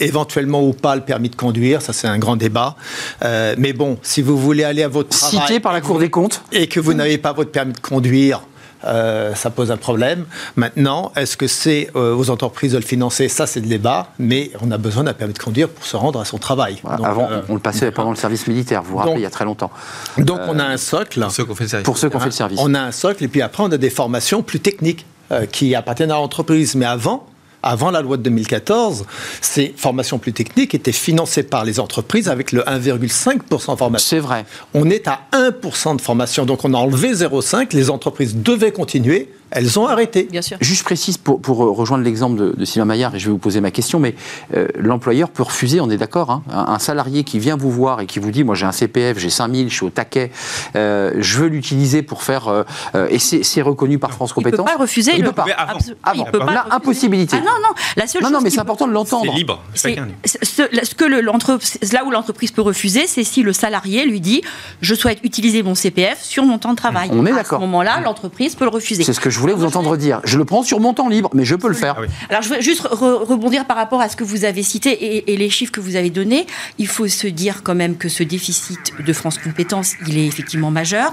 [0.00, 2.76] éventuellement ou pas le permis de conduire, ça c'est un grand débat.
[3.24, 5.40] Euh, mais bon, si vous voulez aller à votre travail...
[5.40, 6.42] Cité par la Cour des comptes.
[6.52, 8.42] Et que vous n'avez pas votre permis de conduire,
[8.84, 10.24] euh, ça pose un problème.
[10.56, 13.28] Maintenant, est-ce que c'est euh, aux entreprises de le financer?
[13.28, 16.20] Ça, c'est le débat, mais on a besoin d'un permis de conduire pour se rendre
[16.20, 16.80] à son travail.
[16.84, 19.44] Avant, on le passait pendant le service militaire, vous vous rappelez, il y a très
[19.44, 19.70] longtemps.
[20.18, 21.20] Donc, on a un socle.
[21.20, 21.84] Pour ceux qui ont fait le service.
[21.84, 22.60] Pour ceux qui ont fait le service.
[22.62, 25.06] On a un socle, et puis après, on a des formations plus techniques
[25.50, 26.74] qui appartiennent à l'entreprise.
[26.74, 27.26] Mais avant,
[27.62, 29.04] avant la loi de 2014,
[29.40, 34.08] ces formations plus techniques étaient financées par les entreprises avec le 1,5% formation.
[34.08, 34.44] C'est vrai.
[34.74, 37.74] On est à 1% de formation, donc on a enlevé 0,5.
[37.74, 40.28] Les entreprises devaient continuer elles ont arrêté.
[40.30, 40.56] Bien sûr.
[40.60, 43.60] Juste précise pour, pour rejoindre l'exemple de, de, Sylvain Maillard, et je vais vous poser
[43.60, 44.14] ma question, mais
[44.54, 48.00] euh, l'employeur peut refuser, on est d'accord, hein, un, un, salarié qui vient vous voir
[48.00, 50.30] et qui vous dit, moi j'ai un CPF, j'ai 5000, je suis au taquet,
[50.74, 52.64] euh, je veux l'utiliser pour faire, euh,
[53.10, 54.58] et c'est reconnu par France Compétences.
[54.58, 55.12] Il ne peut pas refuser.
[55.16, 55.46] Il ne peut pas.
[55.56, 55.78] Avant.
[56.02, 56.24] Avant.
[56.26, 56.52] Il peut pas.
[56.52, 57.36] Là, impossibilité.
[57.38, 59.30] Ah non, non, la seule non, chose non, mais c'est important de l'entendre.
[59.30, 59.62] C'est libre.
[59.74, 60.08] Chacun.
[60.24, 64.42] Ce, ce que là où l'entreprise peut refuser, c'est si le salarié lui dit,
[64.80, 67.10] je souhaite utiliser mon CPF sur mon temps de travail.
[67.12, 67.58] On est d'accord.
[67.58, 69.02] À ce moment-là, l'entreprise peut le refuser.
[69.02, 70.20] C'est ce que je voulais vous entendre dire.
[70.24, 71.96] Je le prends sur mon temps libre, mais je peux le faire.
[71.98, 72.08] Ah oui.
[72.30, 75.32] Alors, je veux juste re rebondir par rapport à ce que vous avez cité et,
[75.32, 76.46] et, les chiffres que vous avez donnés.
[76.78, 80.70] Il faut se dire quand même que ce déficit de France Compétences, il est effectivement
[80.70, 81.12] majeur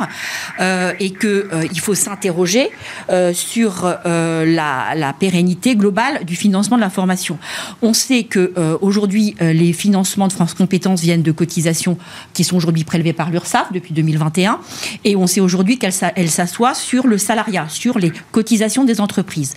[0.59, 2.69] euh, et qu'il euh, faut s'interroger
[3.09, 7.37] euh, sur euh, la, la, pérennité globale du financement de la formation.
[7.81, 11.97] On sait que euh, aujourd'hui, les financements de France Compétences viennent de cotisations
[12.33, 14.59] qui sont aujourd'hui prélevées par l'URSSAF depuis 2021
[15.03, 19.53] et on sait aujourd'hui qu'elles s'assoient sur le salariat, sur les cotisations des entreprises.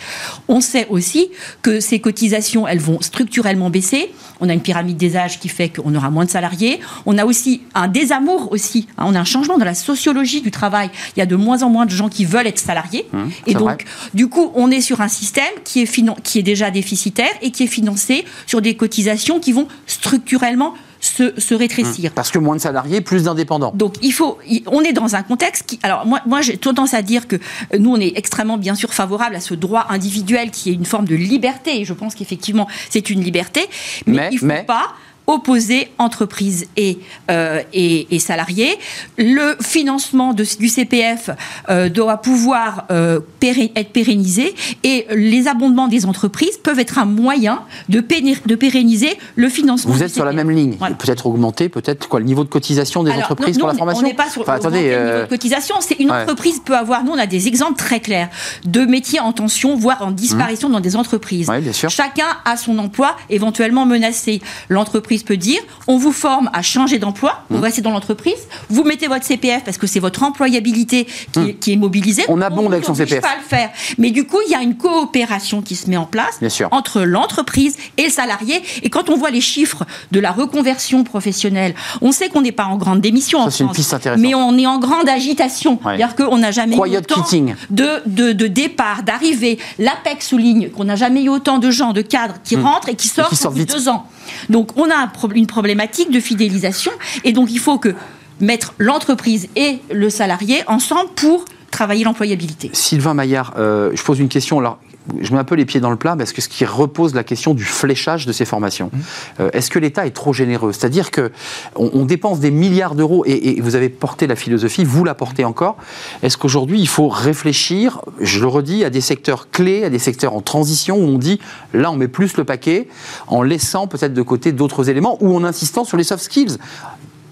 [0.48, 1.28] On sait aussi
[1.62, 4.12] que ces cotisations, elles vont structurellement baisser.
[4.40, 6.80] On a une pyramide des âges qui fait qu'on aura moins de salariés.
[7.06, 8.88] On a aussi un désamour aussi.
[8.98, 10.90] On a un changement dans la sociologie du travail.
[11.16, 13.06] Il y a de moins en moins de gens qui veulent être salariés.
[13.12, 13.78] Mmh, et donc, vrai.
[14.14, 17.64] du coup, on est sur un système qui est, qui est déjà déficitaire et qui
[17.64, 22.12] est financé sur des cotisations qui vont structurellement se, se, rétrécir.
[22.12, 23.72] Parce que moins de salariés, plus d'indépendants.
[23.74, 24.38] Donc il faut,
[24.68, 27.36] on est dans un contexte qui, alors moi, moi j'ai tendance à dire que
[27.76, 31.06] nous on est extrêmement bien sûr favorable à ce droit individuel qui est une forme
[31.06, 31.80] de liberté.
[31.80, 33.68] Et je pense qu'effectivement c'est une liberté,
[34.06, 34.62] mais, mais il ne faut mais...
[34.62, 34.94] pas
[35.26, 36.98] opposer entreprises et,
[37.30, 38.76] euh, et, et, salariés.
[39.18, 41.30] Le financement de, du CPF
[41.68, 47.62] euh, doit pouvoir euh, être pérennisé et les abondements des entreprises peuvent être un moyen
[47.88, 49.92] de, pérenniser le financement.
[49.92, 50.76] Vous êtes sur la même ligne.
[50.78, 50.96] Voilà.
[50.96, 54.02] Peut-être augmenter, peut-être quoi, le niveau de cotisation des Alors, entreprises non, pour la formation
[54.04, 55.76] On n'est pas sur enfin, attendez, le niveau de cotisation.
[55.80, 56.22] C'est une ouais.
[56.22, 57.04] entreprise peut avoir.
[57.04, 58.28] Nous, on a des exemples très clairs
[58.64, 60.72] de métiers en tension, voire en disparition mmh.
[60.72, 61.48] dans des entreprises.
[61.48, 61.90] Ouais, bien sûr.
[61.90, 64.40] Chacun a son emploi éventuellement menacé.
[64.68, 68.38] L'entreprise peut dire on vous forme à changer d'emploi, vous restez dans l'entreprise,
[68.70, 71.48] vous mettez votre CPF parce que c'est votre employabilité qui, Mmh.
[71.48, 72.24] est, qui est mobilisée.
[72.28, 73.20] On abonde avec son CPF.
[73.22, 73.70] pas le faire.
[73.98, 76.38] Mais du coup, il y a une coopération qui se met en place
[76.70, 78.62] entre l'entreprise et le salarié.
[78.82, 82.64] Et quand on voit les chiffres de la reconversion professionnelle, on sait qu'on n'est pas
[82.66, 85.72] en grande démission Ça, en France, une piste mais on est en grande agitation.
[85.84, 85.96] Ouais.
[85.96, 87.24] C'est-à-dire qu'on n'a jamais eu autant
[87.70, 89.58] de, de, de départ, d'arrivée.
[89.78, 92.64] L'APEC souligne qu'on n'a jamais eu autant de gens, de cadres qui Mmh.
[92.66, 93.74] rentrent et qui sortent qui sortent au bout de vite.
[93.76, 94.06] deux ans.
[94.50, 94.94] Donc on a
[95.34, 96.92] une problématique de fidélisation
[97.24, 97.94] et donc il faut que
[98.40, 102.70] mettre l'entreprise et le salarié ensemble pour travailler l'employabilité.
[102.72, 104.58] Sylvain Maillard, euh, je pose une question.
[104.58, 104.78] Alors,
[105.20, 107.24] je mets un peu les pieds dans le plat parce que ce qui repose la
[107.24, 108.90] question du fléchage de ces formations.
[108.92, 108.98] Mmh.
[109.40, 110.72] Euh, Est-ce que l'État est trop généreux?
[110.72, 111.32] C'est-à-dire que
[111.76, 115.14] on, on, dépense des milliards d'euros et, et, vous avez porté la philosophie, vous la
[115.14, 115.76] portez encore.
[116.22, 120.34] Est-ce qu'aujourd'hui il faut réfléchir, je le redis, à des secteurs clés, à des secteurs
[120.34, 121.40] en transition où on dit
[121.72, 122.88] là on met plus le paquet
[123.26, 126.58] en laissant peut-être de côté d'autres éléments ou en insistant sur les soft skills?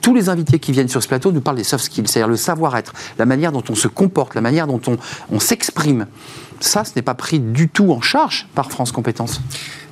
[0.00, 2.36] Tous les invités qui viennent sur ce plateau nous parlent des soft skills, c'est-à-dire le
[2.36, 4.96] savoir-être, la manière dont on se comporte, la manière dont on,
[5.30, 6.06] on s'exprime.
[6.62, 9.40] Ça, ce n'est pas pris du tout en charge par France Compétences.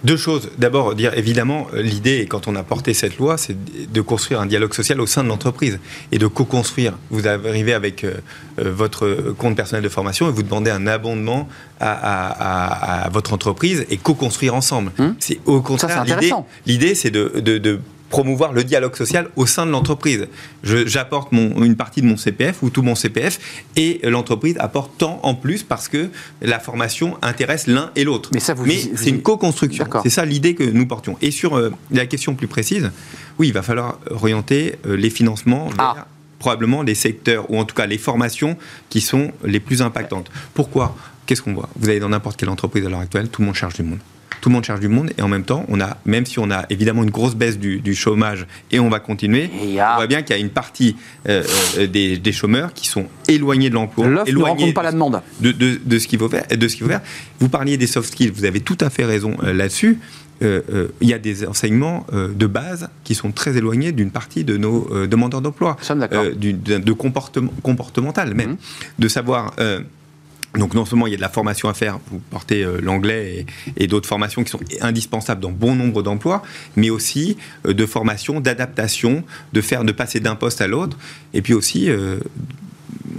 [0.05, 0.51] Deux choses.
[0.59, 3.57] D'abord, dire évidemment, l'idée, quand on a porté cette loi, c'est
[3.91, 5.81] de construire un dialogue social au sein de l'entreprise
[6.13, 6.93] et de co-construire.
[7.11, 8.13] Vous arrivez avec euh,
[8.59, 11.49] votre compte personnel de formation et vous demandez un abondement
[11.81, 14.93] à, à, à, à votre entreprise et co-construire ensemble.
[14.99, 16.05] Hum c'est au contraire.
[16.67, 20.27] L'idée, c'est de, de, de promouvoir le dialogue social au sein de l'entreprise.
[20.63, 23.39] J'apporte une partie de mon CPF ou tout mon CPF
[23.77, 26.09] et l'entreprise apporte tant en plus parce que
[26.41, 28.31] la formation intéresse l'un et l'autre.
[28.33, 29.87] Mais, Mais c'est une co-construction.
[30.03, 31.17] C'est ça l'idée que nous portions.
[31.21, 32.91] Et sur euh, la question plus précise,
[33.39, 36.07] oui, il va falloir orienter euh, les financements vers Ah.
[36.39, 38.57] probablement les secteurs ou en tout cas les formations
[38.89, 40.31] qui sont les plus impactantes.
[40.55, 40.97] Pourquoi?
[41.27, 41.69] Qu'est-ce qu'on voit?
[41.77, 43.99] Vous allez dans n'importe quelle entreprise à l'heure actuelle, tout le monde charge du monde
[44.41, 46.51] tout le monde charge du monde et en même temps, on a, même si on
[46.51, 49.95] a évidemment une grosse baisse du, du chômage et on va continuer, a...
[49.95, 50.97] on voit bien qu'il y a une partie
[51.29, 51.43] euh,
[51.79, 55.53] euh, des, des, chômeurs qui sont éloignés de l'emploi, L'offre ne pas la demande de,
[55.53, 56.47] de, de, ce qu'il faut faire.
[56.49, 57.03] De ce qu'il faut faire.
[57.41, 59.99] Vous parliez des soft skills, vous avez tout à fait raison euh, là-dessus.
[60.41, 64.57] Il y a des enseignements euh, de base qui sont très éloignés d'une partie de
[64.57, 68.57] nos demandeurs d'emploi, de, de, comportement, comportemental même, Mmh.
[69.01, 69.55] de savoir
[70.59, 73.47] donc non seulement il y a de la formation à faire, vous portez euh, l'anglais
[73.77, 76.43] et, d'autres formations qui sont indispensables dans bon nombre d'emplois,
[76.77, 80.99] mais aussi euh, de formation, d'adaptation, de faire, de passer d'un poste à l'autre,
[81.33, 82.19] et puis aussi euh,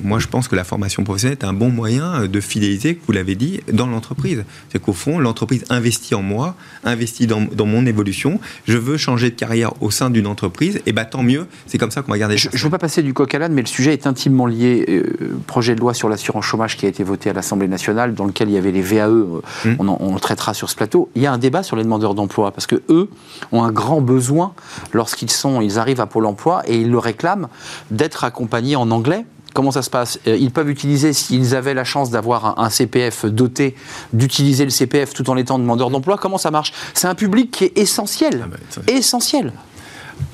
[0.04, 3.36] moi, je pense que la formation professionnelle est un bon moyen de fidéliser, vous l'avez
[3.36, 4.44] dit, dans l'entreprise.
[4.72, 8.40] C'est qu'au fond, l'entreprise investit en moi, investit dans, mon évolution.
[8.66, 11.48] Je veux changer de carrière au sein d'une entreprise, et bien tant mieux.
[11.68, 12.38] C'est comme ça qu'on va garder.
[12.38, 14.86] Je ne veux pas passer du coq à l'âne, mais le sujet est intimement lié.
[14.90, 18.26] Euh, projet de loi sur l'assurance chômage qui a été voté à l'Assemblée nationale, dans
[18.26, 19.08] lequel il y avait les VAE.
[19.08, 19.76] Euh, hum.
[19.80, 21.10] On, on, le traitera sur ce plateau.
[21.16, 23.10] Il y a un débat sur les demandeurs d'emploi parce que eux
[23.52, 24.54] ont un grand besoin
[24.94, 27.48] lorsqu'ils sont, ils arrivent à Pôle Emploi et ils le réclament
[27.92, 30.20] d'être accompagnés en anglais Comment ça se passe?
[30.28, 33.76] Euh, Ils peuvent utiliser, s'ils avaient la chance d'avoir un, CPF doté,
[34.14, 36.18] d'utiliser le CPF tout en étant demandeur d'emploi.
[36.18, 36.74] Comment ça marche?
[36.94, 38.42] C'est un public qui est essentiel.
[38.46, 39.54] Ah bah, essentiel.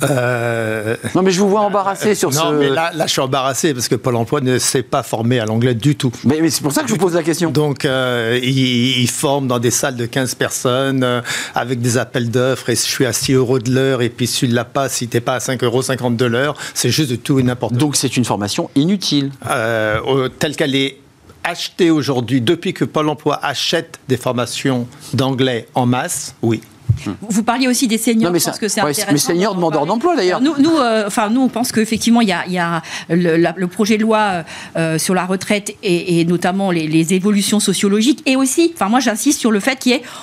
[0.03, 2.39] Euh, non, mais je vous vois embarrassé sur ce.
[2.39, 5.39] Non, mais là, là, je suis embarrassé parce que Pôle emploi ne s'est pas formé
[5.39, 6.11] à l'anglais du tout.
[6.23, 7.51] Mais, c'est pour ça que je vous pose la question.
[7.51, 11.21] Donc, euh, ils, forment dans des salles de 15 personnes euh,
[11.53, 14.39] avec des appels d'offres et je suis à 6 euros de l'heure et puis si
[14.39, 17.11] tu ne l'as pas, si tu n'es pas à 5,50 euros de l'heure, c'est juste
[17.11, 17.79] de tout et n'importe quoi.
[17.79, 19.31] Donc, c'est une formation inutile.
[20.39, 20.99] telle qu'elle est
[21.45, 26.61] achetée aujourd'hui, depuis que Pôle emploi achète des formations d'anglais en masse, oui.
[27.21, 29.07] Vous parliez aussi des seniors, mais que c'est intéressant.
[29.11, 30.41] Mais seniors demandeurs d'emploi d'ailleurs.
[30.41, 33.97] Nous, nous, euh, enfin, nous, on pense qu'effectivement, il y a, y a le, projet
[33.97, 34.43] de loi
[34.75, 38.23] euh, sur la retraite et, notamment les, évolutions sociologiques.
[38.25, 39.79] Et aussi, enfin, moi, j'insiste sur le fait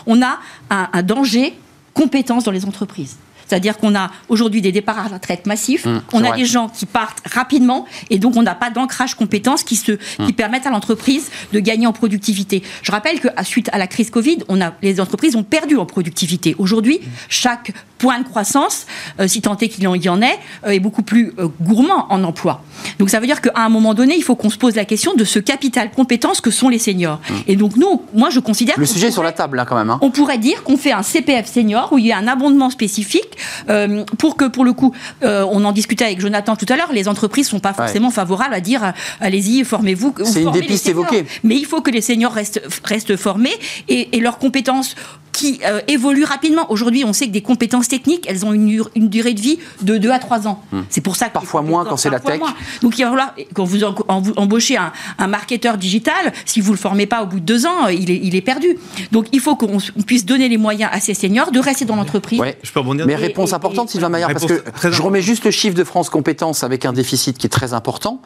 [0.06, 0.38] qu'on a
[0.70, 1.54] un, un danger
[1.94, 3.16] compétence dans les entreprises.
[3.52, 6.70] C'est-à-dire qu'on a aujourd'hui des départs à la retraite massifs, mmh, on a des gens
[6.70, 10.32] qui partent rapidement et donc on n'a pas d'ancrage compétences qui, se, qui mmh.
[10.32, 12.62] permettent à l'entreprise de gagner en productivité.
[12.80, 15.84] Je rappelle que suite à la crise Covid, on a, les entreprises ont perdu en
[15.84, 16.56] productivité.
[16.58, 18.86] Aujourd'hui, chaque point de croissance,
[19.20, 22.24] euh, si tant est qu'il y en ait, euh, est beaucoup plus euh, gourmand en
[22.24, 22.64] emploi.
[22.98, 25.14] Donc ça veut dire qu'à un moment donné, il faut qu'on se pose la question
[25.14, 27.20] de ce capital compétences que sont les seniors.
[27.28, 27.34] Mmh.
[27.48, 28.76] Et donc nous, moi je considère...
[28.78, 29.90] Le sujet est sur la table là quand même.
[29.90, 29.98] Hein.
[30.00, 33.36] On pourrait dire qu'on fait un CPF senior où il y a un abondement spécifique
[33.68, 36.92] euh, pour que, pour le coup, euh, on en discutait avec Jonathan tout à l'heure,
[36.92, 40.14] les entreprises ne sont pas forcément favorables à dire euh, allez-y, formez-vous.
[40.24, 41.24] C'est une des pistes évoquées.
[41.44, 43.54] Mais il faut que les seniors restent, restent formés
[43.88, 44.94] et, et leurs compétences
[45.32, 46.70] qui euh, évoluent rapidement.
[46.70, 49.96] Aujourd'hui, on sait que des compétences techniques, elles ont une, une durée de vie de
[49.96, 50.62] 2 à 3 ans.
[50.70, 50.82] Hmm.
[50.90, 52.40] C'est pour ça que parfois moins quand c'est la tech.
[52.82, 57.06] Donc il va falloir, quand vous, embauchez un, un, marketeur digital, si vous le formez
[57.06, 58.76] pas au bout de 2 ans, il est, il est perdu.
[59.10, 62.38] Donc il faut qu'on puisse donner les moyens à ces seniors de rester dans l'entreprise.
[62.38, 63.06] Ouais, je peux rebondir.
[63.06, 66.64] Mais réponse importante, Sylvain Maillard, parce que je remets juste le chiffre de France Compétences
[66.64, 68.20] avec un déficit qui est très important,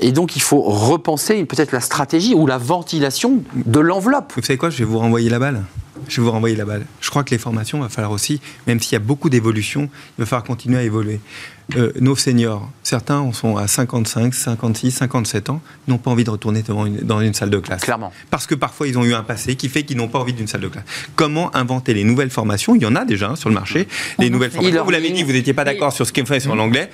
[0.00, 4.32] et donc il faut repenser peut-être la stratégie ou la ventilation de l'enveloppe.
[4.36, 5.62] Vous savez quoi Je vais vous renvoyer la balle
[6.08, 6.86] je vais vous renvoyer la balle.
[7.00, 9.88] Je crois que les formations, il va falloir aussi, même s'il y a beaucoup d'évolution,
[10.18, 11.20] il va falloir continuer à évoluer.
[11.74, 16.62] Euh, nos seniors, certains sont à 55, 56, 57 ans, n'ont pas envie de retourner
[16.62, 17.82] dans une, salle de classe.
[17.82, 18.12] Clairement.
[18.30, 20.46] Parce que parfois ils ont eu un passé qui fait qu'ils n'ont pas envie d'une
[20.46, 20.84] salle de classe.
[21.16, 22.76] Comment inventer les nouvelles formations?
[22.76, 23.88] Il y en a déjà hein, sur le marché.
[24.20, 24.84] Les nouvelles formations.
[24.84, 26.88] Vous l'avez dit, vous n'étiez pas d'accord sur ce qu'on fait sur l'anglais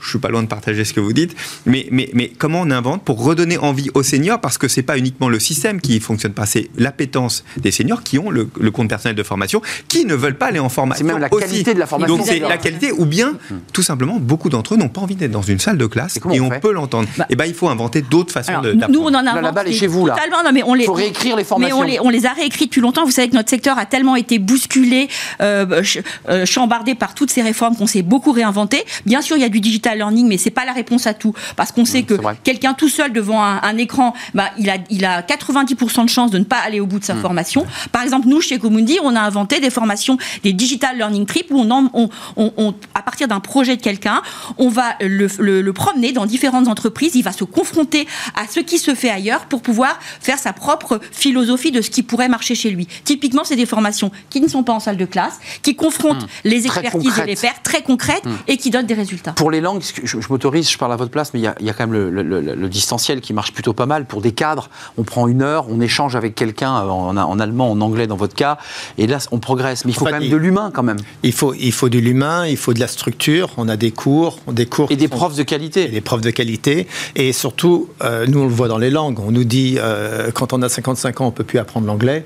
[0.00, 1.34] je suis pas loin de partager ce que vous dites,
[1.66, 4.40] mais, mais, mais comment on invente pour redonner envie aux seniors?
[4.40, 8.18] Parce que c'est pas uniquement le système qui fonctionne pas, c'est l'appétence des seniors qui
[8.18, 11.06] ont le, compte personnel de formation, qui ne veulent pas aller en formation.
[11.06, 12.16] C'est même la qualité de la formation.
[12.16, 13.34] Donc c'est la qualité, ou bien,
[13.72, 16.40] tout simplement, beaucoup d'entre eux n'ont pas envie d'être dans une salle de classe et,
[16.40, 17.08] on, peut l'entendre.
[17.16, 18.72] Bah, et eh ben il faut inventer d'autres façons de.
[18.72, 20.16] Nous, on en a la balle est chez vous là.
[20.44, 21.84] Non, mais on les, faut réécrire les formations.
[21.84, 23.04] Mais on les, a réécrites depuis longtemps.
[23.04, 25.08] Vous savez que notre secteur a tellement été bousculé,
[25.40, 25.82] euh,
[26.28, 28.84] euh, chambardé par toutes ces réformes qu'on s'est beaucoup réinventé.
[29.06, 31.34] Bien sûr, il y a du digital learning, mais c'est pas la réponse à tout.
[31.56, 35.22] Parce qu'on sait que quelqu'un tout seul devant un, écran, bah, il, a, il a
[35.22, 37.20] 90% de chances de ne pas aller au bout de sa mm.
[37.20, 37.66] formation.
[37.92, 41.60] Par exemple, nous, chez Comundi, on a inventé des formations, des digital learning trips, où
[41.60, 44.22] on, on, à partir d'un projet de quelqu'un,
[44.58, 48.78] on va le, le, promener dans différentes entreprises, il va se confronter à ce qui
[48.78, 52.70] se fait ailleurs pour pouvoir faire sa propre philosophie de ce qui pourrait marcher chez
[52.70, 52.88] lui.
[53.04, 56.28] Typiquement, c'est des formations qui ne sont pas en salle de classe, qui confrontent mm.
[56.44, 58.34] les expertises et les pairs, très concrètes, mm.
[58.48, 59.32] et qui donnent des résultats.
[59.32, 61.72] Pour les langues, je, je m'autorise je parle à votre place, mais il y a,
[61.72, 64.06] quand même le, distanciel qui marche plutôt pas mal.
[64.06, 68.06] Pour des cadres, on prend une heure, on échange avec quelqu'un en, allemand, en anglais
[68.06, 68.58] dans votre cas,
[68.96, 69.84] et là, on progresse.
[69.84, 70.98] Mais il faut quand même de l'humain quand même.
[71.22, 73.50] Il faut, il faut de l'humain, il faut de la structure.
[73.56, 74.90] On a des cours, des cours.
[74.90, 75.88] Et des profs de qualité.
[75.88, 76.86] des profs de qualité.
[77.16, 79.18] Et surtout, euh, nous, on le voit dans les langues.
[79.20, 82.24] On nous dit, euh, quand on a 55 ans, on peut plus apprendre l'anglais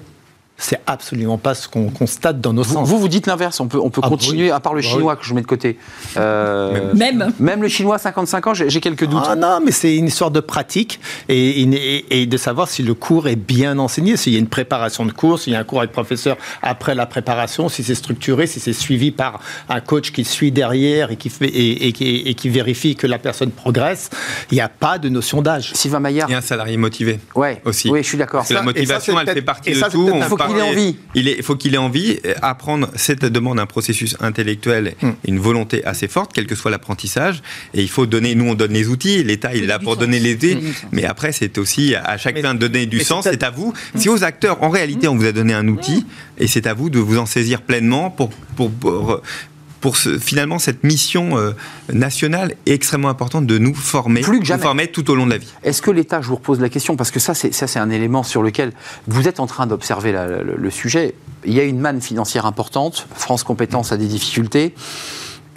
[0.59, 2.89] c'est absolument pas ce qu'on constate dans nos sens.
[2.89, 5.17] Vous, vous dites l'inverse, on peut, on peut ah, continuer, à part le bah chinois
[5.17, 5.77] que je mets de côté.
[6.17, 7.33] Euh, même.
[7.41, 9.25] Même le chinois, 55 ans, j'ai quelques doutes.
[9.27, 11.63] Ah non, mais c'est une histoire de pratique et,
[12.11, 15.13] et, de savoir si le cours est bien enseigné, s'il y a une préparation de
[15.13, 18.61] cours, s'il y a un cours avec professeur après la préparation, si c'est structuré, si
[18.61, 23.07] c'est suivi par un coach qui suit derrière et qui, fait, et, qui, vérifie que
[23.07, 24.11] la personne progresse.
[24.51, 25.73] Il n'y a pas de notion d'âge.
[25.75, 26.29] Sylvain Maillard.
[26.29, 27.19] Il y a un salarié motivé.
[27.35, 27.61] Ouais.
[27.65, 27.91] Aussi.
[27.91, 28.45] Oui, je suis d'accord.
[28.51, 30.37] La motivation, elle fait partie de tout
[31.15, 32.19] Il faut qu'il ait envie.
[32.41, 35.11] Apprendre, cette demande un processus intellectuel, hmm.
[35.27, 37.43] une volonté assez forte, quel que soit l'apprentissage.
[37.75, 40.21] Et il faut donner, nous on donne les outils, l'État il est là pour donner
[40.21, 40.59] les outils.
[40.93, 43.25] Mais après, c'est aussi à chacun de donner du sens.
[43.25, 43.73] C'est à vous.
[43.97, 46.05] Si aux acteurs, en réalité, on vous a donné un outil,
[46.39, 49.23] et c'est à vous de vous en saisir pleinement pour, pour, pour
[49.91, 51.53] finalement cette mission euh,
[51.93, 54.63] nationale est extrêmement importante de nous former, Plus que jamais.
[54.63, 55.49] former tout au long de la vie.
[55.63, 57.91] Est-ce que l'État, je vous repose la question, parce que ça c'est, ça c'est un
[57.91, 58.73] élément sur lequel
[59.09, 61.15] vous êtes en train d'observer le, sujet,
[61.45, 64.75] il y a une manne financière importante, France Compétences a des difficultés.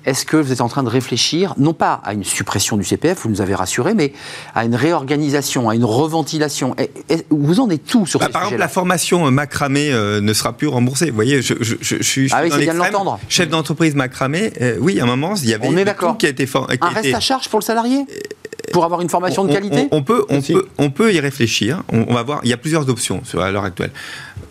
[0.06, 3.22] Est-ce que vous êtes en train de réfléchir, non pas à une suppression du CPF,
[3.24, 4.14] vous nous avez rassuré, mais
[4.54, 6.76] à une réorganisation, à une reventilation?
[7.30, 10.54] Vous en êtes tout sur bah, Par exemple, la formation euh, macramé euh, ne sera
[10.54, 11.10] plus remboursée.
[11.10, 13.20] Vous voyez, je, suis ah oui, dans l'entendre.
[13.30, 16.26] Chef d'entreprise macramé, euh, oui, à un moment, il y avait On est tout qui
[16.26, 16.46] a été...
[16.46, 18.06] Qui un reste à charge pour le salarié?
[18.72, 19.88] Pour avoir une formation de qualité?
[19.92, 21.84] on, peut, on, peut, on peut y réfléchir.
[21.92, 22.42] On, va voir.
[22.44, 23.92] Il y a plusieurs options à l'heure actuelle.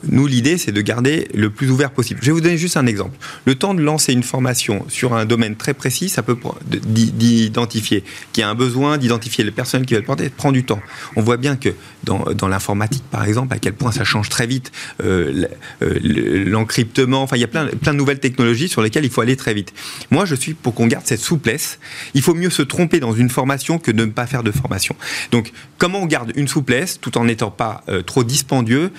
[0.08, 2.20] Nous, l'idée, c'est de garder le plus ouvert possible.
[2.22, 3.16] Je vais vous donner juste un exemple.
[3.44, 6.36] Le temps de lancer une formation sur un domaine très précis, ça peut
[6.66, 10.80] d'identifier qu'il y a un besoin, d'identifier les personnes qui veulent porter, prend du temps.
[11.16, 11.70] On voit bien que
[12.04, 15.46] dans, dans l'informatique, par exemple, à quel point ça change très vite, euh,
[15.82, 15.98] euh,
[16.46, 19.36] l'encryptement, enfin, il y a plein, plein de nouvelles technologies sur lesquelles il faut aller
[19.36, 19.72] très vite.
[20.10, 21.78] Moi, je suis pour qu'on garde cette souplesse.
[22.14, 24.96] Il faut mieux se tromper dans une formation que de ne pas faire de formation.
[25.30, 28.90] Donc, comment on garde une souplesse tout en n'étant pas euh, trop dispendieux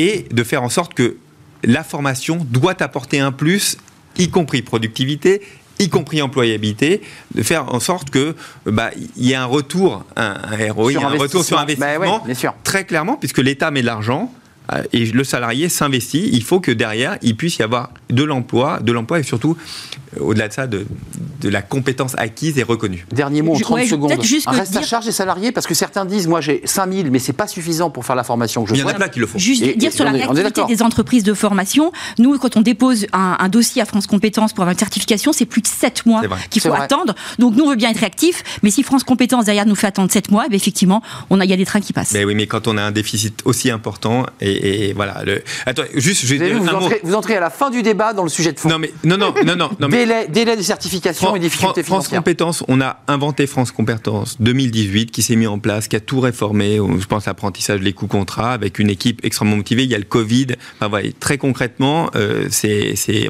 [0.00, 1.18] et de faire en sorte que
[1.62, 3.76] la formation doit apporter un plus,
[4.16, 5.42] y compris productivité,
[5.78, 7.02] y compris employabilité,
[7.34, 8.34] de faire en sorte que
[8.64, 10.36] bah, il y ait un retour, un,
[10.72, 14.32] ROI, un retour sur investissement, bah très clairement, puisque l'État met de l'argent,
[14.72, 18.80] euh, et le salarié s'investit, il faut que derrière, il puisse y avoir de l'emploi,
[18.80, 19.56] de l'emploi et surtout,
[20.18, 20.86] au-delà de ça, de,
[21.40, 23.06] de, la compétence acquise et reconnue.
[23.12, 24.22] Dernier mot en 30 secondes.
[24.22, 27.32] Juste Reste à charge des salariés parce que certains disent, moi j'ai 5000, mais c'est
[27.32, 29.26] pas suffisant pour faire la formation que je Il y en a plein qui le
[29.26, 29.38] font.
[29.38, 33.82] Juste dire sur la réactivité des entreprises de formation, nous, quand on dépose un, dossier
[33.82, 37.14] à France Compétences pour avoir une certification, c'est plus de 7 mois qu'il faut attendre.
[37.38, 40.10] Donc nous, on veut bien être réactif, mais si France Compétences derrière nous fait attendre
[40.10, 42.12] 7 mois, eh effectivement, il y a des trains qui passent.
[42.12, 45.22] Mais oui, mais quand on a un déficit aussi important et et, voilà.
[45.24, 45.42] Le...
[45.66, 48.22] Attends, juste, je vais vous, un entrez, vous, entrez, à la fin du débat dans
[48.22, 48.68] le sujet de fond.
[48.68, 49.70] Non, mais non, non, non, non.
[49.78, 55.10] non délai, délai, de certification et difficultés France Compétences, on a inventé France Compétences 2018
[55.10, 56.76] qui s'est mis en place, qui a tout réformé.
[56.76, 59.84] Je pense l'apprentissage, les coûts contrats, avec une équipe extrêmement motivée.
[59.84, 60.48] Il y a le Covid.
[60.76, 62.48] Enfin, voilà, très concrètement, euh,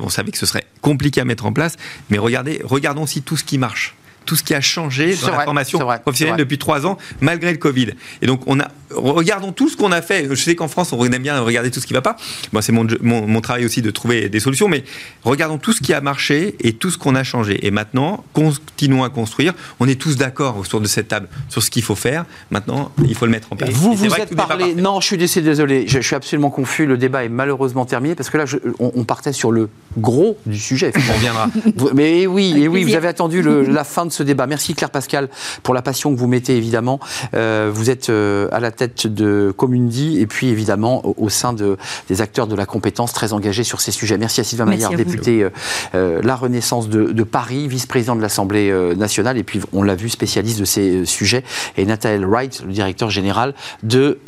[0.02, 1.76] on savait que ce serait compliqué à mettre en place,
[2.08, 3.94] mais regardez, regardons aussi tout ce qui marche
[4.24, 7.88] tout ce qui a changé dans la formation professionnelle depuis trois ans, malgré le Covid.
[8.22, 10.28] Et donc, on a, regardons tout ce qu'on a fait.
[10.30, 12.16] Je sais qu'en France, on aime bien regarder tout ce qui ne va pas.
[12.52, 14.84] Moi, c'est mon, mon, travail aussi de trouver des solutions, mais
[15.24, 17.66] regardons tout ce qui a marché et tout ce qu'on a changé.
[17.66, 19.54] Et maintenant, continuons à construire.
[19.80, 22.24] On est tous d'accord autour de cette table sur ce qu'il faut faire.
[22.50, 23.70] Maintenant, il faut le mettre en place.
[23.70, 24.74] Vous vous êtes parlé.
[24.74, 25.86] Non, je suis désolé.
[25.86, 26.86] Je, suis absolument confus.
[26.86, 28.44] Le débat est malheureusement terminé parce que là,
[28.78, 29.68] on, partait sur le
[29.98, 30.92] gros du sujet.
[30.96, 31.48] On reviendra.
[31.94, 34.46] Mais oui, et oui, vous avez attendu la fin de ce débat.
[34.46, 35.28] Merci Claire Pascal
[35.62, 37.00] pour la passion que vous mettez évidemment.
[37.34, 41.76] Euh, vous êtes euh, à la tête de Commundi et puis évidemment au, sein de,
[42.08, 44.18] des acteurs de la compétence très engagés sur ces sujets.
[44.18, 45.46] Merci à Sylvain Maillard, député
[45.94, 50.58] euh, La Renaissance de, Paris, vice-président de l'Assemblée nationale et puis on l'a vu spécialiste
[50.58, 51.44] de ces sujets
[51.76, 54.18] et Nathalie Wright, le directeur général de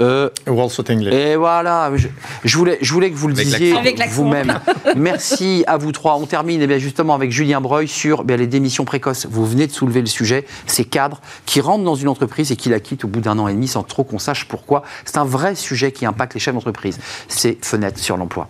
[1.12, 1.90] Et voilà,
[2.44, 3.74] je, voulais, je voulais que vous le disiez
[4.10, 4.60] vous-même.
[4.96, 6.16] Merci à vous trois.
[6.16, 9.26] On termine eh bien, justement avec Julien Breuil sur eh les démissions précoces.
[9.30, 12.68] Vous venez de soulever le sujet, ces cadres qui rentrent dans une entreprise et qui
[12.68, 14.82] la quittent au bout d'un an et demi sans trop qu'on sache pourquoi.
[15.04, 16.98] C'est un vrai sujet qui impacte les chefs d'entreprise.
[17.28, 18.48] C'est fenêtre sur l'emploi.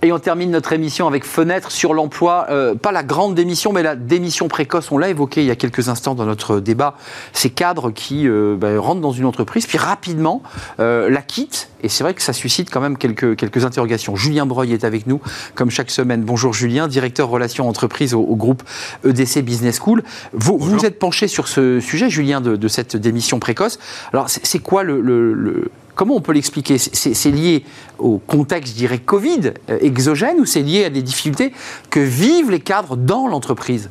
[0.00, 2.46] Et on termine notre émission avec Fenêtre sur l'emploi.
[2.50, 4.92] Euh, pas la grande démission, mais la démission précoce.
[4.92, 6.94] On l'a évoqué il y a quelques instants dans notre débat.
[7.32, 10.40] Ces cadres qui euh, ben, rentrent dans une entreprise, puis rapidement
[10.78, 11.70] euh, la quittent.
[11.82, 14.14] Et c'est vrai que ça suscite quand même quelques, quelques interrogations.
[14.14, 15.20] Julien Breuil est avec nous,
[15.56, 16.22] comme chaque semaine.
[16.22, 18.62] Bonjour Julien, directeur relations entreprises au, groupe
[19.04, 20.04] EDC Business School.
[20.32, 23.80] Vous vous êtes penché sur ce sujet, Julien, de, de cette démission précoce.
[24.12, 27.64] Alors, c'est quoi le, le Comment on peut l'expliquer C'est lié
[27.98, 31.52] au contexte, je dirais, Covid euh, exogène ou c'est lié à des difficultés
[31.90, 33.90] que vivent les cadres dans l'entreprise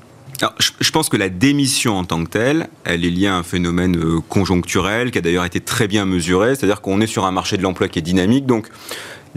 [0.59, 3.97] je, pense que la démission en tant que telle, elle est liée à un phénomène
[3.97, 7.57] euh, conjoncturel qui a d'ailleurs été très bien mesuré, c'est-à-dire qu'on est sur un marché
[7.57, 8.45] de l'emploi qui est dynamique,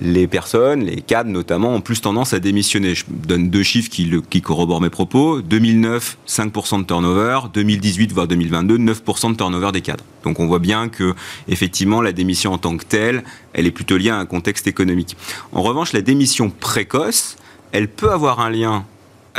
[0.01, 2.95] les personnes, les cadres notamment, ont plus tendance à démissionner.
[2.95, 5.43] Je donne deux chiffres qui, corroborent mes propos.
[5.43, 7.41] 2009, 5% de turnover.
[7.53, 10.05] 2018, voire 2022, 9% de turnover des cadres.
[10.25, 11.15] Donc on voit bien que,
[11.49, 15.17] effectivement, la démission en tant que telle, elle est plutôt liée à un contexte économique.
[15.53, 17.37] En revanche, la démission précoce,
[17.73, 18.85] elle peut avoir un lien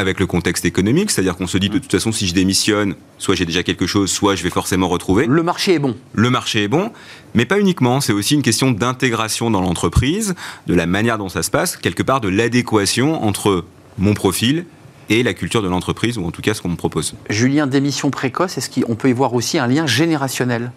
[0.02, 3.36] avec le contexte économique, c'est-à-dire qu'on se dit de toute façon si je démissionne, soit
[3.36, 5.26] j'ai déjà quelque chose, soit je vais forcément retrouver.
[5.28, 5.96] Le marché est bon.
[6.14, 6.92] Le marché est bon,
[7.34, 10.36] mais pas uniquement, c'est aussi une question d'intégration dans l'entreprise,
[10.68, 13.64] de la manière dont ça se passe, quelque part de l'adéquation entre
[13.98, 14.66] mon profil
[15.10, 17.16] et la culture de l'entreprise, ou en tout cas ce qu'on me propose.
[17.30, 20.72] Julien, démission précoce, est-ce qu'on peut y voir aussi un lien générationnel?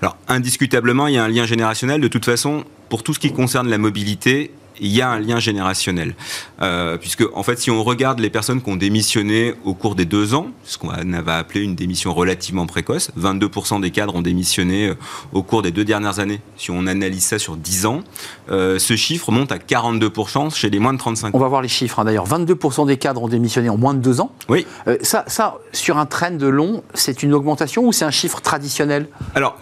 [0.00, 2.00] Alors, indiscutablement, il y a un lien générationnel.
[2.00, 4.50] De toute façon, pour tout ce qui concerne la mobilité,
[4.80, 6.14] il y a un lien générationnel.
[6.62, 10.04] Euh, puisque, en fait, si on regarde les personnes qui ont démissionné au cours des
[10.04, 14.88] deux ans, ce qu'on avait appelé une démission relativement précoce, 22% des cadres ont démissionné
[14.88, 14.94] euh,
[15.32, 16.40] au cours des deux dernières années.
[16.56, 18.00] Si on analyse ça sur 10 ans,
[18.50, 21.30] euh, ce chiffre monte à 42% chez les moins de 35 ans.
[21.34, 22.26] On va voir les chiffres, hein, d'ailleurs.
[22.26, 24.32] 22% des cadres ont démissionné en moins de deux ans.
[24.48, 24.66] Oui.
[25.02, 29.08] ça, ça, sur un trend de long, c'est une augmentation ou c'est un chiffre traditionnel?
[29.34, 29.58] Alors,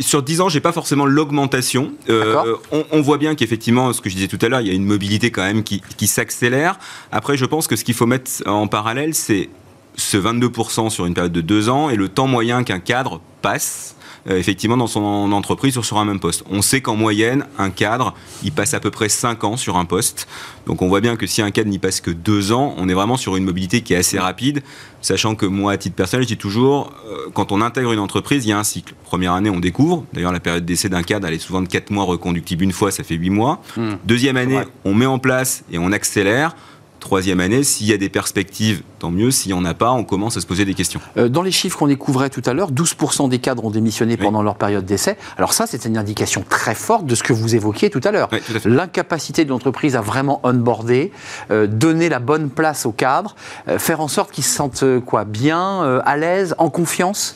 [0.00, 1.92] sur 10 ans, j'ai pas forcément l'augmentation.
[2.08, 4.74] On, on voit bien qu'effectivement, ce que je disais tout à l'heure, il y a
[4.74, 6.78] une mobilité quand même qui, s'accélère.
[7.12, 9.48] Après, je pense que ce qu'il faut mettre en parallèle, c'est
[9.96, 13.96] ce 22% sur une période de deux ans et le temps moyen qu'un cadre passe
[14.26, 15.02] effectivement dans son
[15.32, 16.44] entreprise ou sur un même poste.
[16.50, 19.84] On sait qu'en moyenne, un cadre, il passe à peu près 5 ans sur un
[19.84, 20.28] poste.
[20.66, 22.94] Donc on voit bien que si un cadre n'y passe que 2 ans, on est
[22.94, 24.62] vraiment sur une mobilité qui est assez rapide,
[25.00, 28.44] sachant que moi, à titre personnel, je dis toujours, euh, quand on intègre une entreprise,
[28.44, 28.94] il y a un cycle.
[29.04, 30.04] Première année, on découvre.
[30.12, 32.90] D'ailleurs, la période d'essai d'un cadre, elle est souvent de 4 mois, reconductible une fois,
[32.90, 33.62] ça fait 8 mois.
[33.76, 33.94] Hmm.
[34.04, 36.54] Deuxième année, on met en place et on accélère
[36.98, 39.30] troisième année, s'il y a des perspectives, tant mieux.
[39.30, 41.00] S'il n'y en a pas, on commence à se poser des questions.
[41.16, 44.42] Euh, dans les chiffres qu'on découvrait tout à l'heure, 12% des cadres ont démissionné pendant
[44.42, 45.16] leur période d'essai.
[45.36, 48.28] Alors ça, c'est une indication très forte de ce que vous évoquiez tout à l'heure.
[48.64, 51.12] L'incapacité de l'entreprise à vraiment onboarder,
[51.50, 53.36] euh, donner la bonne place aux cadres,
[53.68, 57.34] euh, faire en sorte qu'ils se sentent quoi, bien, à l'aise, en confiance?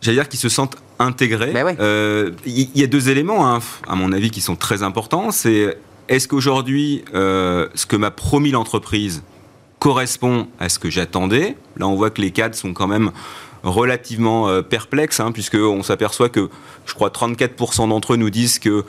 [0.00, 1.52] J'allais dire qu'ils se sentent intégrés.
[1.52, 1.76] Ben
[2.46, 5.30] il y, a deux éléments, hein, à mon avis, qui sont très importants.
[5.30, 5.76] C'est
[6.08, 9.22] est-ce qu'aujourd'hui, euh, ce que m'a promis l'entreprise
[9.78, 11.56] correspond à ce que j'attendais?
[11.76, 13.12] Là, on voit que les cadres sont quand même
[13.62, 16.50] relativement euh, perplexes, hein, puisqu'on s'aperçoit que,
[16.86, 18.84] je crois, 34% d'entre eux nous disent que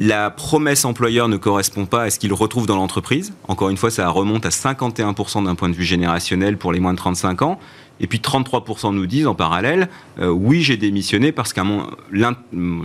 [0.00, 3.32] la promesse employeur ne correspond pas à ce qu'ils retrouvent dans l'entreprise.
[3.48, 6.92] Encore une fois, ça remonte à 51% d'un point de vue générationnel pour les moins
[6.92, 7.58] de 35 ans.
[8.00, 9.88] Et puis 33% nous disent en parallèle,
[10.20, 11.86] euh, oui, j'ai démissionné parce qu'à mon,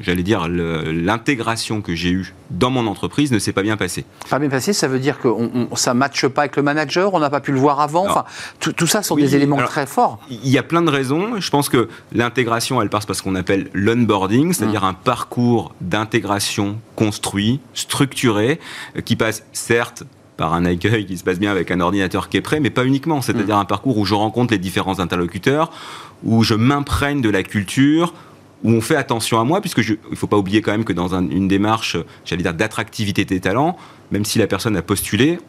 [0.01, 4.05] j'allais dire, l'intégration que j'ai eue dans mon entreprise ne s'est pas bien passée.
[4.29, 5.29] Pas bien passé, ça veut dire que
[5.75, 8.05] ça ne matche pas avec le manager, on n'a pas pu le voir avant.
[8.05, 8.25] enfin,
[8.59, 10.19] tout, ça sont des éléments très forts.
[10.29, 11.39] Il y a plein de raisons.
[11.39, 14.87] Je pense que l'intégration, elle passe par ce qu'on appelle l'onboarding, c'est-à-dire mmh.
[14.87, 18.59] un parcours d'intégration construit, structuré,
[18.97, 20.03] euh, qui passe certes
[20.43, 22.83] par un accueil qui se passe bien avec un ordinateur qui est prêt, mais pas
[22.83, 23.21] uniquement.
[23.21, 23.61] C'est-à-dire mm.
[23.61, 25.71] un parcours où je rencontre les différents interlocuteurs,
[26.25, 28.13] où je m'imprègne de la culture,
[28.65, 30.91] où on fait attention à moi, puisque il ne faut pas oublier quand même que
[30.91, 33.77] dans une démarche, j'allais dire, d'attractivité des talents,
[34.11, 35.39] même si la personne a postulé,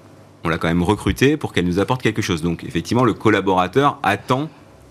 [0.44, 2.40] on l'a quand même recruté pour qu'elle nous apporte quelque chose.
[2.40, 4.48] Donc effectivement, le collaborateur attend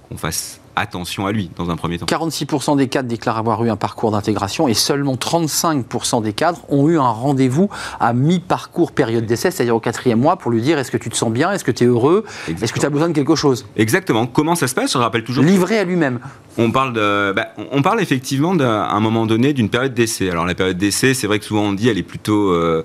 [0.09, 2.05] qu'on fasse attention à lui dans un premier temps.
[2.05, 6.87] 46% des cadres déclarent avoir eu un parcours d'intégration et seulement 35% des cadres ont
[6.89, 7.69] eu un rendez-vous
[7.99, 11.15] à mi-parcours période d'essai, c'est-à-dire au quatrième mois, pour lui dire est-ce que tu te
[11.15, 12.23] sens bien, est-ce que tu es heureux,
[12.61, 13.65] est-ce que tu as besoin de quelque chose?
[13.75, 14.25] Exactement.
[14.27, 14.93] Comment ça se passe?
[14.93, 15.43] Je rappelle toujours.
[15.43, 16.19] Livré à lui-même.
[16.57, 20.29] On parle, de, bah, on parle effectivement à un moment donné d'une période d'essai.
[20.29, 22.49] Alors la période d'essai, c'est vrai que souvent on dit elle est plutôt...
[22.51, 22.83] Euh,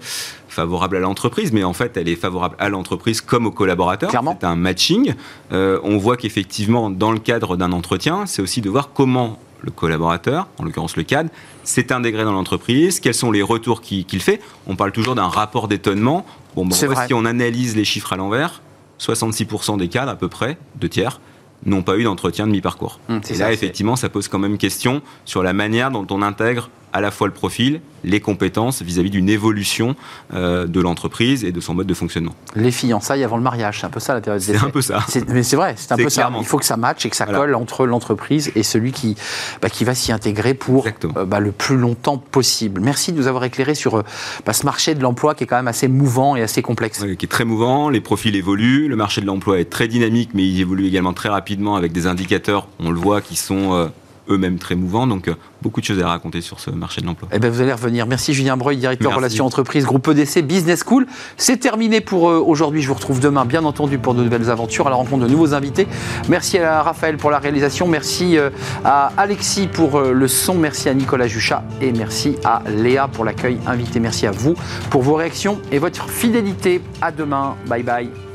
[0.49, 4.11] favorable à l'entreprise, mais en fait, elle est favorable à l'entreprise comme aux collaborateurs.
[4.11, 5.15] C'est un matching.
[5.53, 9.71] Euh, on voit qu'effectivement, dans le cadre d'un entretien, c'est aussi de voir comment le
[9.71, 11.31] collaborateur, en l'occurrence le cadre,
[11.65, 14.41] s'est intégré dans l'entreprise, quels sont les retours qu'il fait.
[14.67, 16.25] On parle toujours d'un rapport d'étonnement.
[16.55, 18.63] Bon, bon si on analyse les chiffres à l'envers,
[19.01, 21.21] 66% des cadres, à peu près, deux tiers,
[21.65, 23.01] n'ont pas eu d'entretien de mi-parcours.
[23.09, 26.71] Hum, et là, effectivement, ça pose quand même question sur la manière dont on intègre
[26.93, 29.97] à la fois le profil, les compétences vis-à-vis d'une évolution
[30.33, 32.35] euh, de l'entreprise et de son mode de fonctionnement.
[32.55, 35.05] Les fiançailles avant le mariage, c'est un peu ça la période C'est un peu ça.
[35.29, 36.31] Mais c'est vrai, c'est un peu ça.
[36.39, 39.17] Il faut que ça matche et que ça colle entre l'entreprise et celui qui,
[39.61, 42.81] bah, qui va s'y intégrer pour euh, bah, le plus longtemps possible.
[42.81, 44.03] Merci de nous avoir éclairé sur euh,
[44.47, 47.05] bah, ce marché de l'emploi qui est quand même assez mouvant et assez complexe.
[47.19, 50.47] qui est très mouvant, les profils évoluent, le marché de l'emploi est très dynamique, mais
[50.47, 53.91] il évolue également très rapidement avec des indicateurs, on le voit, qui sont
[54.29, 55.07] eux-mêmes très mouvants.
[55.07, 57.29] Donc, euh, beaucoup de choses à raconter sur ce marché de l'emploi.
[57.33, 58.07] Eh bien, vous allez revenir.
[58.07, 61.07] Merci Julien Breuil, directeur relations entreprises, groupe EDC Business School.
[61.37, 62.83] C'est terminé pour euh, aujourd'hui.
[62.83, 65.55] Je vous retrouve demain, bien entendu, pour de nouvelles aventures, à la rencontre de nouveaux
[65.55, 65.87] invités.
[66.29, 67.87] Merci à Raphaël pour la réalisation.
[67.87, 68.51] Merci euh,
[68.85, 70.55] à Alexis pour le son.
[70.55, 71.63] Merci à Nicolas Juchat.
[71.81, 74.01] Et merci à Léa pour l'accueil invité.
[74.01, 74.55] Merci à vous
[74.91, 76.81] pour vos réactions et votre fidélité.
[77.01, 77.57] À demain.
[77.67, 78.28] Bye bye.